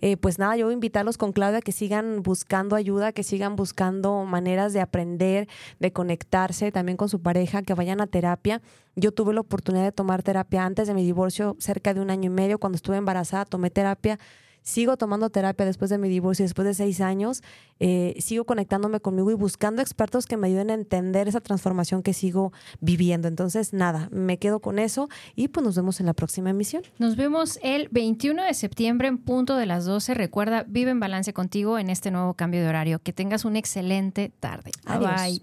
[0.00, 3.56] Eh, pues nada, yo voy a invitarlos con Claudia que sigan buscando ayuda, que sigan
[3.56, 5.48] buscando maneras de aprender,
[5.80, 8.62] de conectarse también con su pareja, que vayan a terapia.
[8.94, 12.26] Yo tuve la oportunidad de tomar terapia antes de mi divorcio, cerca de un año
[12.30, 14.20] y medio, cuando estuve embarazada, tomé terapia
[14.68, 17.42] sigo tomando terapia después de mi divorcio, después de seis años,
[17.80, 22.12] eh, sigo conectándome conmigo y buscando expertos que me ayuden a entender esa transformación que
[22.12, 23.28] sigo viviendo.
[23.28, 26.82] Entonces, nada, me quedo con eso y pues nos vemos en la próxima emisión.
[26.98, 30.12] Nos vemos el 21 de septiembre en punto de las 12.
[30.12, 32.98] Recuerda, vive en balance contigo en este nuevo cambio de horario.
[32.98, 34.72] Que tengas una excelente tarde.
[34.86, 35.42] Bye.